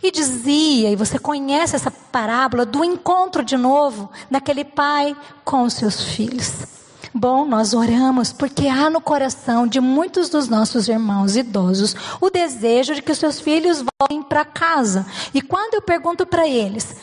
E 0.02 0.10
dizia, 0.10 0.90
e 0.90 0.96
você 0.96 1.18
conhece 1.18 1.76
essa 1.76 1.90
parábola, 1.90 2.64
do 2.64 2.84
encontro 2.84 3.44
de 3.44 3.56
novo 3.56 4.10
daquele 4.30 4.64
pai 4.64 5.16
com 5.44 5.62
os 5.62 5.74
seus 5.74 6.02
filhos. 6.02 6.74
Bom, 7.16 7.44
nós 7.44 7.74
oramos 7.74 8.32
porque 8.32 8.66
há 8.66 8.90
no 8.90 9.00
coração 9.00 9.68
de 9.68 9.80
muitos 9.80 10.28
dos 10.28 10.48
nossos 10.48 10.88
irmãos 10.88 11.36
idosos 11.36 11.94
o 12.20 12.28
desejo 12.28 12.92
de 12.94 13.02
que 13.02 13.12
os 13.12 13.18
seus 13.18 13.38
filhos 13.38 13.84
voltem 14.00 14.20
para 14.20 14.44
casa. 14.44 15.06
E 15.32 15.40
quando 15.40 15.74
eu 15.74 15.82
pergunto 15.82 16.26
para 16.26 16.48
eles, 16.48 16.96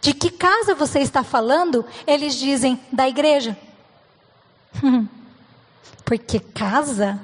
de 0.00 0.12
que 0.12 0.30
casa 0.30 0.74
você 0.74 0.98
está 0.98 1.22
falando? 1.22 1.84
Eles 2.06 2.34
dizem 2.34 2.80
da 2.92 3.08
igreja. 3.08 3.56
Porque 6.04 6.40
casa 6.40 7.20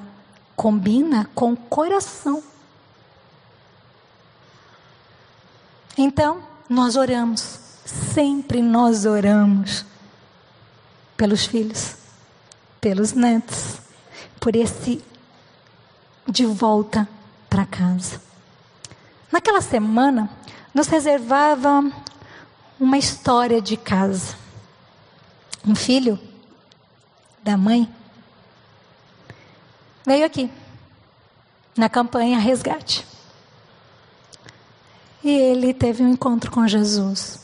combina 0.55 1.29
com 1.35 1.55
coração. 1.57 2.41
Então, 5.97 6.43
nós 6.69 6.95
oramos, 6.95 7.59
sempre 7.85 8.61
nós 8.61 9.05
oramos 9.05 9.85
pelos 11.17 11.45
filhos, 11.45 11.95
pelos 12.79 13.13
netos, 13.13 13.79
por 14.39 14.55
esse 14.55 15.03
de 16.27 16.45
volta 16.45 17.07
para 17.49 17.65
casa. 17.65 18.21
Naquela 19.31 19.61
semana, 19.61 20.29
nos 20.73 20.87
reservava 20.87 21.91
uma 22.79 22.97
história 22.97 23.61
de 23.61 23.75
casa. 23.75 24.35
Um 25.67 25.75
filho 25.75 26.17
da 27.43 27.57
mãe 27.57 27.93
veio 30.05 30.25
aqui 30.25 30.49
na 31.75 31.89
campanha 31.89 32.39
Resgate. 32.39 33.08
E 35.23 35.29
ele 35.29 35.73
teve 35.73 36.03
um 36.03 36.09
encontro 36.09 36.51
com 36.51 36.67
Jesus. 36.67 37.39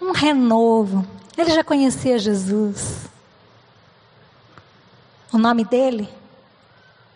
Um 0.00 0.12
renovo. 0.12 1.06
Ele 1.36 1.50
já 1.50 1.62
conhecia 1.62 2.18
Jesus. 2.18 3.08
O 5.32 5.38
nome 5.38 5.64
dele 5.64 6.08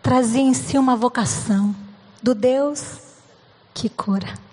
trazia 0.03 0.43
em 0.43 0.55
si 0.55 0.79
uma 0.79 0.97
vocação 0.97 1.75
do 2.23 2.35
Deus 2.35 2.99
que 3.75 3.89
cura 3.89 4.47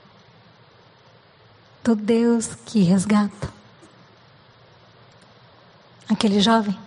do 1.84 1.96
Deus 1.96 2.56
que 2.66 2.82
resgata. 2.82 3.52
Aquele 6.10 6.40
jovem, 6.40 6.78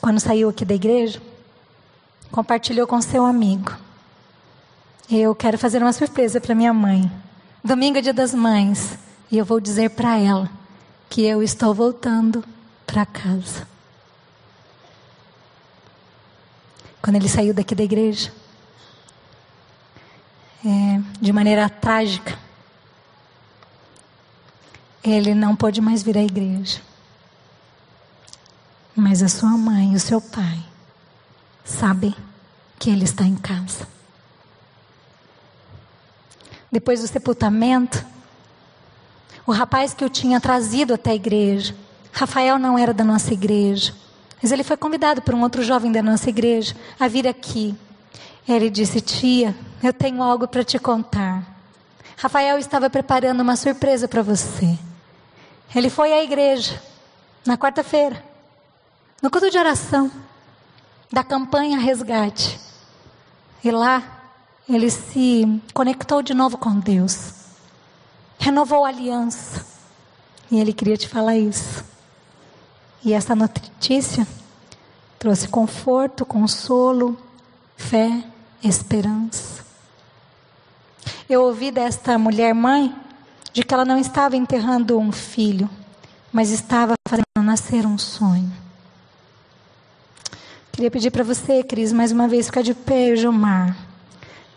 quando 0.00 0.20
saiu 0.20 0.50
aqui 0.50 0.64
da 0.64 0.74
igreja, 0.74 1.20
compartilhou 2.30 2.86
com 2.86 3.00
seu 3.00 3.24
amigo. 3.24 3.74
Eu 5.10 5.34
quero 5.34 5.56
fazer 5.56 5.82
uma 5.82 5.92
surpresa 5.92 6.38
para 6.38 6.54
minha 6.54 6.74
mãe. 6.74 7.10
Domingo 7.64 7.96
é 7.96 8.02
dia 8.02 8.12
das 8.12 8.34
mães. 8.34 8.98
E 9.30 9.38
eu 9.38 9.44
vou 9.44 9.58
dizer 9.58 9.90
para 9.90 10.18
ela 10.18 10.50
que 11.08 11.22
eu 11.24 11.42
estou 11.42 11.72
voltando 11.72 12.44
para 12.86 13.06
casa. 13.06 13.66
Quando 17.00 17.16
ele 17.16 17.28
saiu 17.28 17.54
daqui 17.54 17.74
da 17.74 17.82
igreja, 17.82 18.30
é, 20.62 21.00
de 21.18 21.32
maneira 21.32 21.70
trágica, 21.70 22.38
ele 25.02 25.34
não 25.34 25.56
pôde 25.56 25.80
mais 25.80 26.02
vir 26.02 26.18
à 26.18 26.22
igreja. 26.22 26.82
Mas 28.94 29.22
a 29.22 29.28
sua 29.28 29.56
mãe 29.56 29.94
e 29.94 29.96
o 29.96 30.00
seu 30.00 30.20
pai 30.20 30.62
sabem 31.64 32.14
que 32.78 32.90
ele 32.90 33.04
está 33.04 33.24
em 33.24 33.36
casa. 33.36 33.97
Depois 36.70 37.00
do 37.00 37.06
sepultamento, 37.06 38.04
o 39.46 39.52
rapaz 39.52 39.94
que 39.94 40.04
eu 40.04 40.10
tinha 40.10 40.40
trazido 40.40 40.92
até 40.92 41.10
a 41.10 41.14
igreja, 41.14 41.74
Rafael 42.12 42.58
não 42.58 42.78
era 42.78 42.92
da 42.92 43.04
nossa 43.04 43.32
igreja, 43.32 43.94
mas 44.42 44.52
ele 44.52 44.62
foi 44.62 44.76
convidado 44.76 45.22
por 45.22 45.34
um 45.34 45.42
outro 45.42 45.62
jovem 45.62 45.90
da 45.90 46.02
nossa 46.02 46.28
igreja 46.28 46.76
a 46.98 47.08
vir 47.08 47.26
aqui. 47.26 47.74
Ele 48.46 48.68
disse: 48.68 49.00
Tia, 49.00 49.54
eu 49.82 49.92
tenho 49.92 50.22
algo 50.22 50.46
para 50.46 50.64
te 50.64 50.78
contar. 50.78 51.42
Rafael 52.16 52.58
estava 52.58 52.90
preparando 52.90 53.40
uma 53.40 53.56
surpresa 53.56 54.08
para 54.08 54.22
você. 54.22 54.78
Ele 55.74 55.88
foi 55.88 56.12
à 56.12 56.22
igreja 56.22 56.80
na 57.46 57.56
quarta-feira, 57.56 58.22
no 59.22 59.30
culto 59.30 59.50
de 59.50 59.58
oração 59.58 60.10
da 61.10 61.22
campanha 61.22 61.78
Resgate. 61.78 62.58
E 63.62 63.70
lá 63.70 64.17
ele 64.74 64.90
se 64.90 65.60
conectou 65.72 66.22
de 66.22 66.34
novo 66.34 66.58
com 66.58 66.78
Deus, 66.78 67.32
renovou 68.38 68.84
a 68.84 68.88
aliança. 68.88 69.64
E 70.50 70.58
ele 70.58 70.72
queria 70.72 70.96
te 70.96 71.08
falar 71.08 71.36
isso. 71.36 71.84
E 73.04 73.12
essa 73.12 73.34
notícia 73.34 74.26
trouxe 75.18 75.48
conforto, 75.48 76.24
consolo, 76.24 77.18
fé, 77.76 78.24
esperança. 78.62 79.64
Eu 81.28 81.42
ouvi 81.42 81.70
desta 81.70 82.18
mulher 82.18 82.54
mãe 82.54 82.94
de 83.52 83.62
que 83.62 83.74
ela 83.74 83.84
não 83.84 83.98
estava 83.98 84.36
enterrando 84.36 84.98
um 84.98 85.12
filho, 85.12 85.68
mas 86.32 86.50
estava 86.50 86.94
fazendo 87.06 87.24
nascer 87.42 87.86
um 87.86 87.98
sonho. 87.98 88.52
Queria 90.72 90.90
pedir 90.90 91.10
para 91.10 91.24
você, 91.24 91.62
Cris, 91.62 91.92
mais 91.92 92.12
uma 92.12 92.28
vez 92.28 92.46
ficar 92.46 92.62
de 92.62 92.72
pé, 92.72 93.16
Gilmar, 93.16 93.87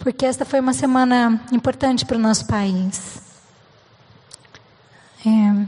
porque 0.01 0.25
esta 0.25 0.43
foi 0.43 0.59
uma 0.59 0.73
semana 0.73 1.39
importante 1.51 2.05
para 2.05 2.17
o 2.17 2.19
nosso 2.19 2.47
país. 2.47 3.21
É, 5.23 5.67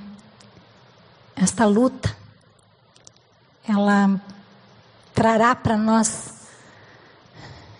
esta 1.35 1.65
luta, 1.65 2.15
ela 3.67 4.19
trará 5.13 5.53
para 5.53 5.77
nós 5.77 6.33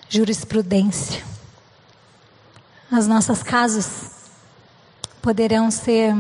jurisprudência. 0.08 1.24
As 2.92 3.08
nossas 3.08 3.42
casas 3.42 4.12
poderão 5.24 5.72
ser 5.72 6.14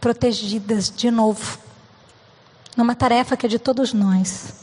protegidas 0.00 0.90
de 0.90 1.08
novo, 1.08 1.56
numa 2.76 2.96
tarefa 2.96 3.36
que 3.36 3.46
é 3.46 3.48
de 3.48 3.60
todos 3.60 3.92
nós, 3.92 4.54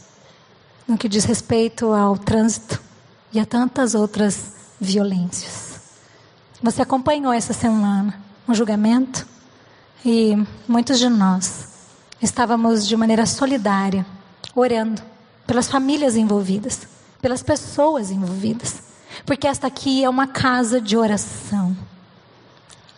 no 0.85 0.97
que 0.97 1.07
diz 1.07 1.23
respeito 1.23 1.93
ao 1.93 2.17
trânsito 2.17 2.81
e 3.31 3.39
a 3.39 3.45
tantas 3.45 3.95
outras 3.95 4.58
violências. 4.79 5.79
Você 6.61 6.81
acompanhou 6.81 7.33
essa 7.33 7.53
semana 7.53 8.19
um 8.47 8.53
julgamento 8.53 9.25
e 10.03 10.35
muitos 10.67 10.99
de 10.99 11.09
nós 11.09 11.67
estávamos 12.21 12.87
de 12.87 12.95
maneira 12.95 13.25
solidária 13.25 14.05
orando 14.55 15.01
pelas 15.45 15.69
famílias 15.69 16.15
envolvidas, 16.15 16.87
pelas 17.21 17.41
pessoas 17.41 18.11
envolvidas, 18.11 18.81
porque 19.25 19.47
esta 19.47 19.67
aqui 19.67 20.03
é 20.03 20.09
uma 20.09 20.27
casa 20.27 20.79
de 20.81 20.95
oração. 20.95 21.75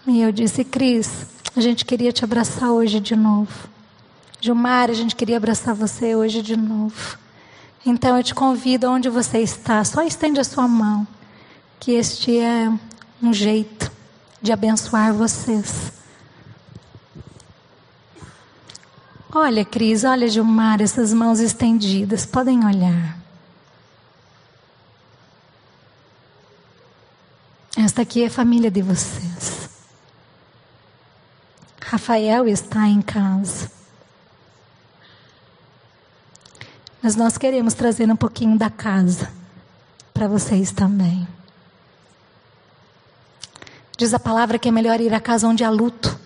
E 0.08 0.22
eu 0.22 0.32
disse, 0.32 0.64
Cris, 0.64 1.10
a 1.56 1.62
gente 1.62 1.86
queria 1.86 2.12
te 2.12 2.24
abraçar 2.24 2.72
hoje 2.72 3.00
de 3.00 3.16
novo. 3.16 3.70
Gilmar, 4.40 4.90
a 4.90 4.94
gente 4.94 5.16
queria 5.16 5.38
abraçar 5.38 5.76
você 5.76 6.16
hoje 6.16 6.42
de 6.42 6.58
novo. 6.58 7.18
Então 7.86 8.18
eu 8.18 8.24
te 8.24 8.34
convido 8.34 8.90
onde 8.90 9.10
você 9.10 9.40
está, 9.40 9.84
só 9.84 10.02
estende 10.02 10.40
a 10.40 10.44
sua 10.44 10.68
mão, 10.68 11.08
que 11.82 11.94
este 11.94 12.38
é 12.38 12.72
um 13.24 13.34
jeito 13.34 13.92
de 14.40 14.52
abençoar 14.52 15.12
vocês. 15.16 15.92
Olha, 19.34 19.66
Cris, 19.66 20.04
olha, 20.04 20.28
Gilmar, 20.30 20.80
essas 20.80 21.12
mãos 21.12 21.40
estendidas, 21.40 22.24
podem 22.24 22.64
olhar. 22.64 23.18
Esta 27.76 28.04
aqui 28.04 28.22
é 28.24 28.28
a 28.28 28.30
família 28.30 28.70
de 28.70 28.84
vocês. 28.84 29.68
Rafael 31.82 32.48
está 32.48 32.88
em 32.88 33.02
casa. 33.02 33.72
Mas 37.02 37.16
nós 37.16 37.40
queremos 37.40 37.74
trazer 37.74 38.08
um 38.12 38.16
pouquinho 38.16 38.56
da 38.56 38.70
casa 38.70 39.32
para 40.14 40.28
vocês 40.28 40.72
também. 40.72 41.28
Diz 44.02 44.16
a 44.16 44.20
palavra 44.20 44.58
que 44.58 44.68
é 44.68 44.72
melhor 44.72 45.00
ir 45.00 45.14
à 45.14 45.20
casa 45.20 45.48
onde 45.48 45.64
há 45.64 45.70
luto 45.70 46.20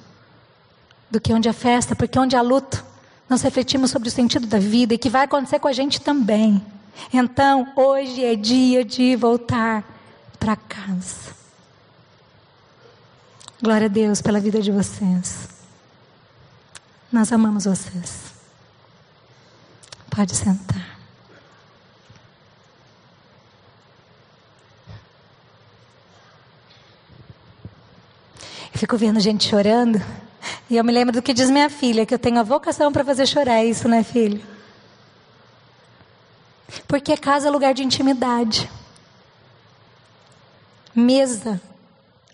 do 1.11 1.19
que 1.19 1.33
onde 1.33 1.49
há 1.49 1.51
festa, 1.51 1.93
porque 1.93 2.17
onde 2.17 2.33
há 2.33 2.41
luto 2.41 2.81
nós 3.27 3.41
refletimos 3.41 3.91
sobre 3.91 4.07
o 4.07 4.11
sentido 4.13 4.47
da 4.47 4.57
vida 4.57 4.93
e 4.93 4.97
que 4.97 5.09
vai 5.09 5.25
acontecer 5.25 5.59
com 5.59 5.67
a 5.67 5.73
gente 5.73 5.99
também. 5.99 6.65
Então, 7.11 7.73
hoje 7.75 8.23
é 8.23 8.33
dia 8.33 8.85
de 8.85 9.17
voltar 9.17 9.83
para 10.39 10.55
casa. 10.55 11.35
Glória 13.61 13.88
a 13.88 13.89
Deus 13.89 14.21
pela 14.21 14.39
vida 14.39 14.61
de 14.61 14.71
vocês. 14.71 15.49
Nós 17.11 17.29
amamos 17.33 17.65
vocês. 17.65 18.33
Pode 20.09 20.33
sentar. 20.33 20.94
Fico 28.75 28.97
vendo 28.97 29.19
gente 29.19 29.47
chorando. 29.47 30.01
E 30.69 30.77
eu 30.77 30.83
me 30.83 30.91
lembro 30.91 31.13
do 31.13 31.21
que 31.21 31.33
diz 31.33 31.49
minha 31.49 31.69
filha, 31.69 32.05
que 32.05 32.13
eu 32.13 32.19
tenho 32.19 32.39
a 32.39 32.43
vocação 32.43 32.91
para 32.91 33.03
fazer 33.03 33.25
chorar. 33.25 33.63
Isso, 33.63 33.88
né, 33.88 34.03
filho? 34.03 34.41
Porque 36.88 37.15
casa 37.17 37.47
é 37.47 37.51
lugar 37.51 37.73
de 37.73 37.83
intimidade. 37.83 38.69
Mesa 40.93 41.61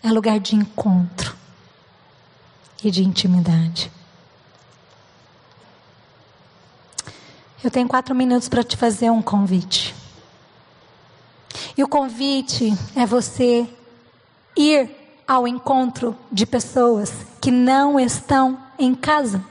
é 0.02 0.10
lugar 0.10 0.38
de 0.40 0.54
encontro 0.54 1.36
e 2.82 2.90
de 2.90 3.02
intimidade. 3.02 3.90
Eu 7.62 7.70
tenho 7.70 7.86
quatro 7.86 8.14
minutos 8.14 8.48
para 8.48 8.64
te 8.64 8.76
fazer 8.76 9.10
um 9.10 9.22
convite. 9.22 9.94
E 11.76 11.84
o 11.84 11.88
convite 11.88 12.72
é 12.96 13.06
você 13.06 13.68
ir 14.56 15.01
ao 15.26 15.46
encontro 15.46 16.16
de 16.30 16.46
pessoas 16.46 17.12
que 17.40 17.50
não 17.50 17.98
estão 17.98 18.58
em 18.78 18.94
casa. 18.94 19.42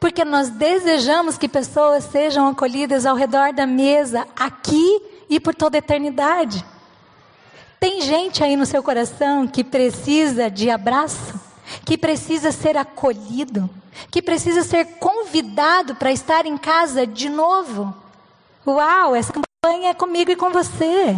Porque 0.00 0.24
nós 0.24 0.50
desejamos 0.50 1.36
que 1.36 1.48
pessoas 1.48 2.04
sejam 2.04 2.48
acolhidas 2.48 3.06
ao 3.06 3.16
redor 3.16 3.52
da 3.52 3.66
mesa, 3.66 4.26
aqui 4.36 5.00
e 5.28 5.38
por 5.38 5.54
toda 5.54 5.76
a 5.76 5.78
eternidade. 5.78 6.64
Tem 7.78 8.00
gente 8.00 8.42
aí 8.42 8.56
no 8.56 8.64
seu 8.64 8.82
coração 8.82 9.46
que 9.46 9.62
precisa 9.62 10.50
de 10.50 10.70
abraço, 10.70 11.38
que 11.84 11.98
precisa 11.98 12.50
ser 12.50 12.76
acolhido, 12.76 13.68
que 14.10 14.22
precisa 14.22 14.62
ser 14.62 14.86
convidado 14.98 15.94
para 15.94 16.12
estar 16.12 16.46
em 16.46 16.56
casa 16.56 17.06
de 17.06 17.28
novo. 17.28 17.94
Uau, 18.66 19.14
essa 19.14 19.32
campanha 19.32 19.90
é 19.90 19.94
comigo 19.94 20.30
e 20.30 20.36
com 20.36 20.50
você. 20.50 21.16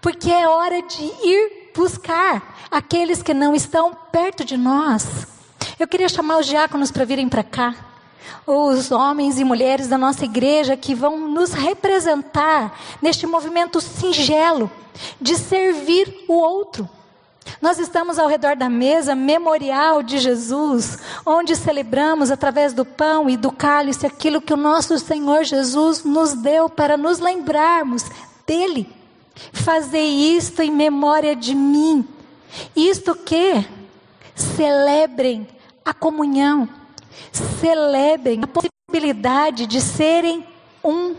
Porque 0.00 0.30
é 0.30 0.46
hora 0.46 0.82
de 0.82 1.02
ir 1.02 1.57
buscar 1.78 2.56
aqueles 2.68 3.22
que 3.22 3.32
não 3.32 3.54
estão 3.54 3.96
perto 4.10 4.44
de 4.44 4.56
nós. 4.56 5.06
Eu 5.78 5.86
queria 5.86 6.08
chamar 6.08 6.38
os 6.38 6.46
diáconos 6.46 6.90
para 6.90 7.04
virem 7.04 7.28
para 7.28 7.44
cá. 7.44 7.72
Os 8.44 8.90
homens 8.90 9.38
e 9.38 9.44
mulheres 9.44 9.86
da 9.86 9.96
nossa 9.96 10.24
igreja 10.24 10.76
que 10.76 10.92
vão 10.92 11.28
nos 11.28 11.52
representar 11.52 12.76
neste 13.00 13.28
movimento 13.28 13.80
singelo 13.80 14.68
de 15.20 15.36
servir 15.36 16.24
o 16.26 16.32
outro. 16.32 16.88
Nós 17.62 17.78
estamos 17.78 18.18
ao 18.18 18.28
redor 18.28 18.56
da 18.56 18.68
mesa 18.68 19.14
memorial 19.14 20.02
de 20.02 20.18
Jesus, 20.18 20.98
onde 21.24 21.54
celebramos 21.54 22.30
através 22.30 22.72
do 22.72 22.84
pão 22.84 23.30
e 23.30 23.36
do 23.36 23.52
cálice 23.52 24.04
aquilo 24.04 24.42
que 24.42 24.52
o 24.52 24.56
nosso 24.56 24.98
Senhor 24.98 25.44
Jesus 25.44 26.02
nos 26.02 26.34
deu 26.34 26.68
para 26.68 26.96
nos 26.96 27.20
lembrarmos 27.20 28.04
dele. 28.44 28.97
Fazer 29.52 30.04
isto 30.04 30.62
em 30.62 30.70
memória 30.70 31.34
de 31.34 31.54
mim. 31.54 32.06
Isto 32.74 33.14
que? 33.14 33.64
Celebrem 34.34 35.46
a 35.84 35.92
comunhão. 35.92 36.68
Celebrem 37.60 38.40
a 38.42 38.46
possibilidade 38.46 39.66
de 39.66 39.80
serem 39.80 40.46
um. 40.84 41.14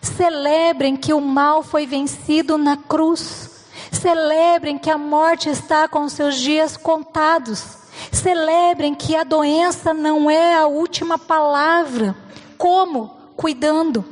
Celebrem 0.00 0.96
que 0.96 1.12
o 1.12 1.20
mal 1.20 1.62
foi 1.62 1.86
vencido 1.86 2.58
na 2.58 2.76
cruz. 2.76 3.66
Celebrem 3.92 4.78
que 4.78 4.90
a 4.90 4.98
morte 4.98 5.48
está 5.48 5.88
com 5.88 6.08
seus 6.08 6.36
dias 6.36 6.76
contados. 6.76 7.78
Celebrem 8.12 8.94
que 8.94 9.16
a 9.16 9.24
doença 9.24 9.94
não 9.94 10.30
é 10.30 10.54
a 10.54 10.66
última 10.66 11.18
palavra. 11.18 12.14
Como? 12.58 13.14
Cuidando. 13.36 14.04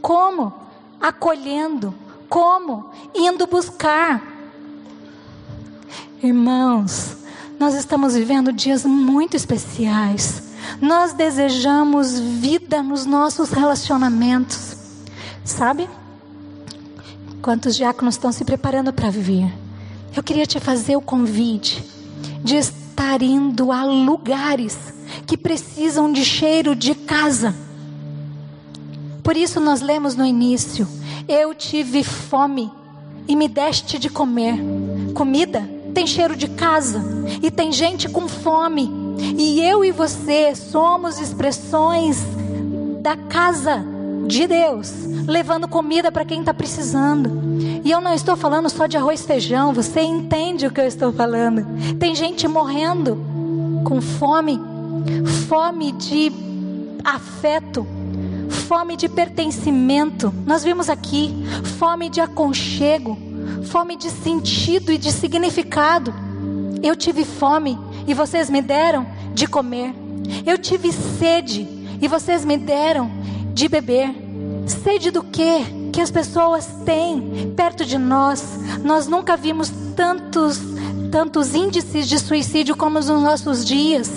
Como? 0.00 0.52
Acolhendo. 1.00 1.94
Como? 2.32 2.86
Indo 3.14 3.46
buscar. 3.46 4.22
Irmãos, 6.22 7.18
nós 7.60 7.74
estamos 7.74 8.14
vivendo 8.14 8.50
dias 8.50 8.86
muito 8.86 9.36
especiais. 9.36 10.42
Nós 10.80 11.12
desejamos 11.12 12.18
vida 12.18 12.82
nos 12.82 13.04
nossos 13.04 13.50
relacionamentos. 13.50 14.74
Sabe? 15.44 15.90
Quantos 17.42 17.76
diáconos 17.76 18.14
estão 18.14 18.32
se 18.32 18.46
preparando 18.46 18.94
para 18.94 19.10
vir? 19.10 19.52
Eu 20.16 20.22
queria 20.22 20.46
te 20.46 20.58
fazer 20.58 20.96
o 20.96 21.02
convite 21.02 21.84
de 22.42 22.56
estar 22.56 23.20
indo 23.20 23.70
a 23.70 23.84
lugares 23.84 24.78
que 25.26 25.36
precisam 25.36 26.10
de 26.10 26.24
cheiro 26.24 26.74
de 26.74 26.94
casa. 26.94 27.54
Por 29.22 29.36
isso 29.36 29.60
nós 29.60 29.82
lemos 29.82 30.16
no 30.16 30.24
início 30.24 30.88
eu 31.28 31.54
tive 31.54 32.02
fome 32.02 32.70
e 33.26 33.36
me 33.36 33.48
deste 33.48 33.98
de 33.98 34.08
comer. 34.08 34.58
Comida 35.14 35.68
tem 35.94 36.06
cheiro 36.06 36.34
de 36.34 36.48
casa 36.48 37.02
e 37.42 37.50
tem 37.50 37.70
gente 37.70 38.08
com 38.08 38.28
fome. 38.28 38.90
E 39.38 39.60
eu 39.60 39.84
e 39.84 39.90
você 39.92 40.54
somos 40.54 41.20
expressões 41.20 42.18
da 43.00 43.16
casa 43.16 43.84
de 44.26 44.46
Deus, 44.46 44.92
levando 45.26 45.68
comida 45.68 46.10
para 46.10 46.24
quem 46.24 46.40
está 46.40 46.54
precisando. 46.54 47.30
E 47.84 47.90
eu 47.90 48.00
não 48.00 48.14
estou 48.14 48.36
falando 48.36 48.70
só 48.70 48.86
de 48.86 48.96
arroz 48.96 49.20
e 49.20 49.26
feijão, 49.26 49.72
você 49.72 50.00
entende 50.00 50.66
o 50.66 50.70
que 50.70 50.80
eu 50.80 50.86
estou 50.86 51.12
falando. 51.12 51.66
Tem 51.98 52.14
gente 52.14 52.46
morrendo 52.48 53.18
com 53.84 54.00
fome, 54.00 54.60
fome 55.48 55.92
de 55.92 56.32
afeto, 57.04 57.86
fome 58.50 58.96
de 58.96 59.08
pertencimento. 59.08 60.32
Nós 60.46 60.64
vimos 60.64 60.88
aqui 60.88 61.34
fome 61.78 62.08
de 62.08 62.20
aconchego, 62.20 63.18
fome 63.64 63.96
de 63.96 64.10
sentido 64.10 64.92
e 64.92 64.98
de 64.98 65.12
significado. 65.12 66.14
Eu 66.82 66.96
tive 66.96 67.24
fome 67.24 67.78
e 68.06 68.14
vocês 68.14 68.50
me 68.50 68.60
deram 68.60 69.06
de 69.34 69.46
comer. 69.46 69.94
Eu 70.46 70.58
tive 70.58 70.92
sede 70.92 71.68
e 72.00 72.08
vocês 72.08 72.44
me 72.44 72.56
deram 72.56 73.10
de 73.52 73.68
beber. 73.68 74.14
Sede 74.66 75.10
do 75.10 75.22
quê? 75.22 75.60
Que 75.92 76.00
as 76.00 76.10
pessoas 76.10 76.66
têm 76.84 77.52
perto 77.56 77.84
de 77.84 77.98
nós. 77.98 78.58
Nós 78.82 79.06
nunca 79.06 79.36
vimos 79.36 79.70
tantos 79.94 80.60
tantos 81.10 81.54
índices 81.54 82.08
de 82.08 82.18
suicídio 82.18 82.74
como 82.74 82.94
nos 82.94 83.06
nossos 83.06 83.64
dias. 83.64 84.10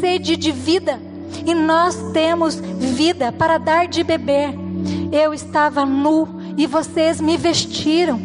Sede 0.00 0.38
de 0.38 0.50
vida 0.50 1.09
e 1.46 1.54
nós 1.54 1.96
temos 2.12 2.56
vida 2.56 3.32
para 3.32 3.58
dar 3.58 3.86
de 3.88 4.02
beber. 4.02 4.54
Eu 5.12 5.34
estava 5.34 5.84
nu 5.84 6.28
e 6.56 6.66
vocês 6.66 7.20
me 7.20 7.36
vestiram. 7.36 8.20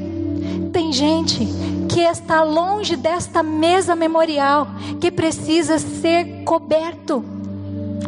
Tem 0.72 0.92
gente 0.92 1.48
que 1.90 2.02
está 2.02 2.44
longe 2.44 2.96
desta 2.96 3.42
mesa 3.42 3.96
memorial, 3.96 4.68
que 5.00 5.10
precisa 5.10 5.80
ser 5.80 6.44
coberto. 6.44 7.24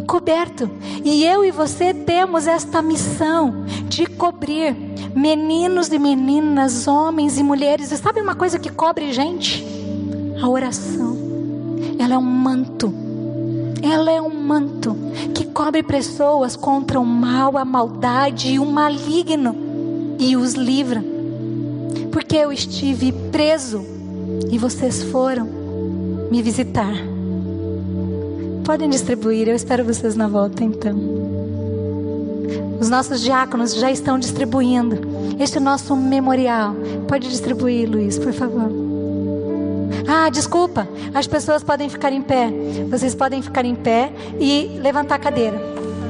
Coberto. 0.06 0.70
E 1.04 1.24
eu 1.24 1.44
e 1.44 1.52
você 1.52 1.94
temos 1.94 2.48
esta 2.48 2.82
missão 2.82 3.66
de 3.88 4.06
cobrir 4.06 4.76
meninos 5.16 5.88
e 5.88 5.98
meninas, 5.98 6.88
homens 6.88 7.38
e 7.38 7.44
mulheres. 7.44 7.92
E 7.92 7.98
sabe 7.98 8.22
uma 8.22 8.36
coisa 8.36 8.60
que 8.60 8.70
cobre 8.70 9.12
gente? 9.12 9.66
A 10.42 10.48
oração. 10.48 11.18
Ela 11.98 12.16
é 12.16 12.18
um 12.18 12.22
manto 12.22 13.07
ela 13.82 14.12
é 14.12 14.22
um 14.22 14.34
manto 14.34 14.96
que 15.34 15.46
cobre 15.46 15.84
pessoas 15.84 16.56
contra 16.56 17.00
o 17.00 17.06
mal, 17.06 17.58
a 17.58 17.66
maldade 17.66 18.54
e 18.54 18.60
o 18.60 18.66
maligno 18.66 19.56
e 20.20 20.36
os 20.36 20.54
livra. 20.54 21.04
Porque 22.12 22.36
eu 22.36 22.52
estive 22.52 23.12
preso 23.32 23.86
e 24.50 24.58
vocês 24.58 25.04
foram 25.04 25.48
me 26.32 26.42
visitar. 26.42 26.94
Podem 28.64 28.90
distribuir, 28.90 29.48
eu 29.48 29.56
espero 29.56 29.86
vocês 29.86 30.16
na 30.16 30.28
volta 30.28 30.64
então. 30.64 30.96
Os 32.80 32.90
nossos 32.90 33.22
diáconos 33.22 33.74
já 33.74 33.92
estão 33.92 34.20
distribuindo 34.20 34.98
este 35.40 35.60
nosso 35.60 35.96
memorial. 35.96 36.76
Pode 37.08 37.30
distribuir, 37.30 37.90
Luiz, 37.90 38.20
por 38.20 38.34
favor. 38.34 38.87
Ah, 40.08 40.30
desculpa, 40.30 40.88
as 41.14 41.28
pessoas 41.28 41.64
podem 41.64 41.90
ficar 41.90 42.14
em 42.14 42.22
pé. 42.22 42.50
Vocês 42.90 43.14
podem 43.14 43.42
ficar 43.42 43.66
em 43.66 43.76
pé 43.76 44.12
e 44.40 44.80
levantar 44.82 45.16
a 45.16 45.20
cadeira. 45.20 45.60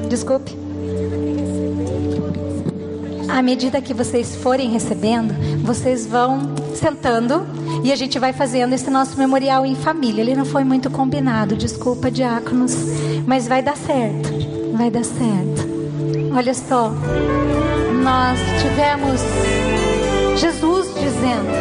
Desculpe. 0.07 0.55
À 3.27 3.41
medida 3.41 3.81
que 3.81 3.93
vocês 3.93 4.35
forem 4.35 4.69
recebendo, 4.69 5.33
vocês 5.63 6.05
vão 6.05 6.55
sentando 6.75 7.45
e 7.83 7.91
a 7.91 7.95
gente 7.95 8.17
vai 8.17 8.33
fazendo 8.33 8.73
esse 8.73 8.89
nosso 8.89 9.17
memorial 9.17 9.65
em 9.65 9.75
família. 9.75 10.21
Ele 10.21 10.35
não 10.35 10.45
foi 10.45 10.63
muito 10.63 10.89
combinado, 10.89 11.55
desculpa, 11.55 12.09
diáconos, 12.09 12.75
mas 13.25 13.47
vai 13.47 13.61
dar 13.61 13.75
certo. 13.75 14.29
Vai 14.73 14.89
dar 14.89 15.03
certo. 15.03 15.67
Olha 16.35 16.53
só, 16.53 16.93
nós 18.03 18.39
tivemos 18.61 19.21
Jesus 20.39 20.87
dizendo: 20.93 21.51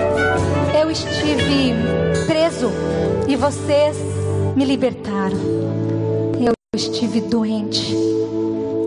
Eu 0.80 0.90
estive 0.90 2.05
preso 2.26 2.70
e 3.28 3.36
vocês 3.36 3.96
me 4.56 4.64
libertaram. 4.64 5.38
Eu 6.40 6.52
estive 6.74 7.20
doente 7.20 7.96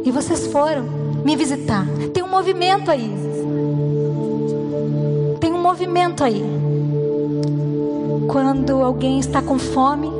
e 0.03 0.11
vocês 0.11 0.47
foram 0.47 0.83
me 1.23 1.35
visitar. 1.35 1.85
Tem 2.13 2.21
um 2.21 2.27
movimento 2.27 2.91
aí. 2.91 3.09
Tem 5.39 5.53
um 5.53 5.61
movimento 5.61 6.23
aí. 6.23 6.43
Quando 8.27 8.83
alguém 8.83 9.19
está 9.19 9.41
com 9.41 9.57
fome, 9.57 10.11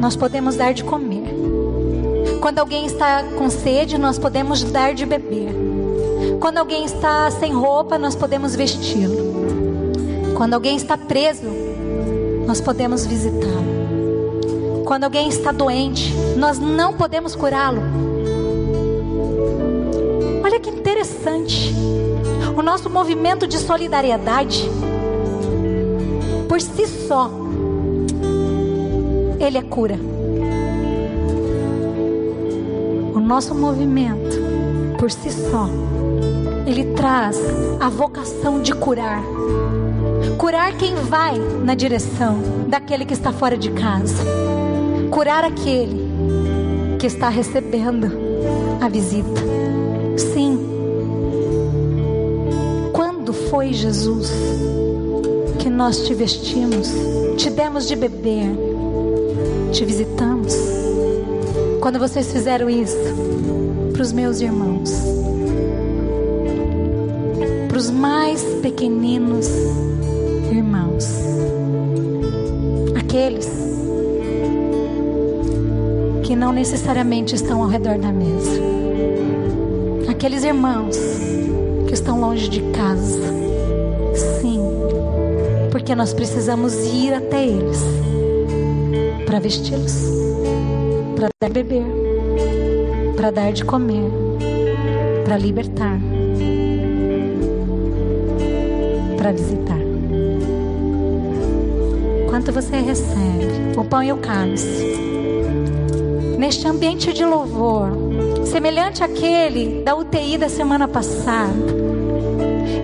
nós 0.00 0.16
podemos 0.16 0.56
dar 0.56 0.72
de 0.72 0.82
comer. 0.82 1.22
Quando 2.40 2.58
alguém 2.58 2.86
está 2.86 3.22
com 3.38 3.48
sede, 3.50 3.98
nós 3.98 4.18
podemos 4.18 4.64
dar 4.64 4.94
de 4.94 5.06
beber. 5.06 5.50
Quando 6.40 6.58
alguém 6.58 6.84
está 6.84 7.30
sem 7.30 7.52
roupa, 7.52 7.98
nós 7.98 8.16
podemos 8.16 8.56
vesti-lo. 8.56 10.34
Quando 10.34 10.54
alguém 10.54 10.76
está 10.76 10.98
preso, 10.98 11.71
nós 12.46 12.60
podemos 12.60 13.06
visitá-lo. 13.06 14.84
Quando 14.84 15.04
alguém 15.04 15.28
está 15.28 15.52
doente, 15.52 16.12
nós 16.36 16.58
não 16.58 16.92
podemos 16.92 17.34
curá-lo, 17.34 17.80
Olha 20.52 20.60
que 20.60 20.68
interessante. 20.68 21.72
O 22.54 22.60
nosso 22.60 22.90
movimento 22.90 23.46
de 23.46 23.58
solidariedade, 23.58 24.68
por 26.46 26.60
si 26.60 26.86
só, 26.86 27.30
ele 29.40 29.56
é 29.56 29.62
cura. 29.62 29.98
O 33.14 33.18
nosso 33.18 33.54
movimento, 33.54 34.36
por 34.98 35.10
si 35.10 35.30
só, 35.30 35.70
ele 36.66 36.92
traz 36.92 37.40
a 37.80 37.88
vocação 37.88 38.60
de 38.60 38.74
curar. 38.74 39.22
Curar 40.38 40.76
quem 40.76 40.94
vai 40.94 41.38
na 41.38 41.74
direção 41.74 42.38
daquele 42.68 43.04
que 43.04 43.12
está 43.12 43.32
fora 43.32 43.56
de 43.56 43.70
casa. 43.70 44.24
Curar 45.10 45.44
aquele 45.44 46.12
que 46.98 47.06
está 47.06 47.28
recebendo 47.28 48.10
a 48.80 48.88
visita. 48.88 49.40
Sim. 50.16 50.58
Quando 52.92 53.32
foi 53.32 53.72
Jesus 53.72 54.30
que 55.58 55.68
nós 55.70 56.06
te 56.06 56.14
vestimos, 56.14 56.90
te 57.36 57.50
demos 57.50 57.86
de 57.86 57.96
beber, 57.96 58.50
te 59.72 59.84
visitamos? 59.84 60.54
Quando 61.80 61.98
vocês 61.98 62.32
fizeram 62.32 62.70
isso 62.70 62.96
para 63.92 64.02
os 64.02 64.12
meus 64.12 64.40
irmãos, 64.40 64.92
para 67.68 67.78
os 67.78 67.90
mais 67.90 68.42
pequeninos 68.62 69.48
aqueles 73.12 73.46
que 76.24 76.34
não 76.34 76.50
necessariamente 76.50 77.34
estão 77.34 77.62
ao 77.62 77.68
redor 77.68 77.98
da 77.98 78.10
mesa 78.10 78.58
aqueles 80.08 80.44
irmãos 80.44 80.96
que 81.86 81.92
estão 81.92 82.18
longe 82.18 82.48
de 82.48 82.62
casa. 82.70 83.20
Sim, 84.40 84.60
porque 85.70 85.94
nós 85.94 86.14
precisamos 86.14 86.74
ir 86.86 87.12
até 87.12 87.44
eles 87.44 87.82
para 89.26 89.40
vesti-los, 89.40 89.94
para 91.16 91.28
dar 91.38 91.48
de 91.48 91.62
beber, 91.62 91.86
para 93.14 93.30
dar 93.30 93.52
de 93.52 93.62
comer, 93.62 94.10
para 95.24 95.36
libertar, 95.36 95.98
para 99.18 99.32
visitar. 99.32 99.81
Quanto 102.42 102.60
você 102.60 102.76
recebe 102.80 103.78
o 103.78 103.84
pão 103.84 104.02
e 104.02 104.12
o 104.12 104.16
cálice? 104.16 104.96
Neste 106.36 106.66
ambiente 106.66 107.12
de 107.12 107.24
louvor, 107.24 107.90
semelhante 108.44 109.00
àquele 109.04 109.84
da 109.84 109.94
UTI 109.94 110.38
da 110.38 110.48
semana 110.48 110.88
passada, 110.88 111.54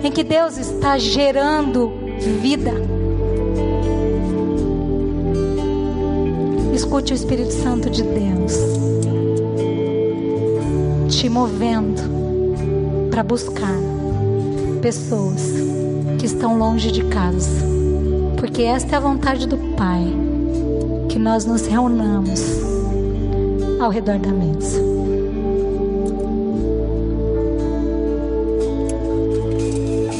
em 0.01 0.09
que 0.09 0.23
Deus 0.23 0.57
está 0.57 0.97
gerando 0.97 1.91
vida. 2.41 2.71
Escute 6.73 7.11
o 7.11 7.15
Espírito 7.15 7.51
Santo 7.51 7.89
de 7.89 8.03
Deus 8.03 8.53
te 11.09 11.27
movendo 11.27 12.01
para 13.11 13.23
buscar 13.23 13.77
pessoas 14.81 15.51
que 16.17 16.25
estão 16.25 16.57
longe 16.57 16.93
de 16.93 17.03
casa, 17.03 17.78
porque 18.49 18.63
esta 18.63 18.95
é 18.95 18.97
a 18.97 18.99
vontade 18.99 19.47
do 19.47 19.57
Pai, 19.75 20.03
que 21.07 21.19
nós 21.19 21.45
nos 21.45 21.67
reunamos 21.67 22.41
ao 23.79 23.91
redor 23.91 24.17
da 24.17 24.31
mesa. 24.31 24.98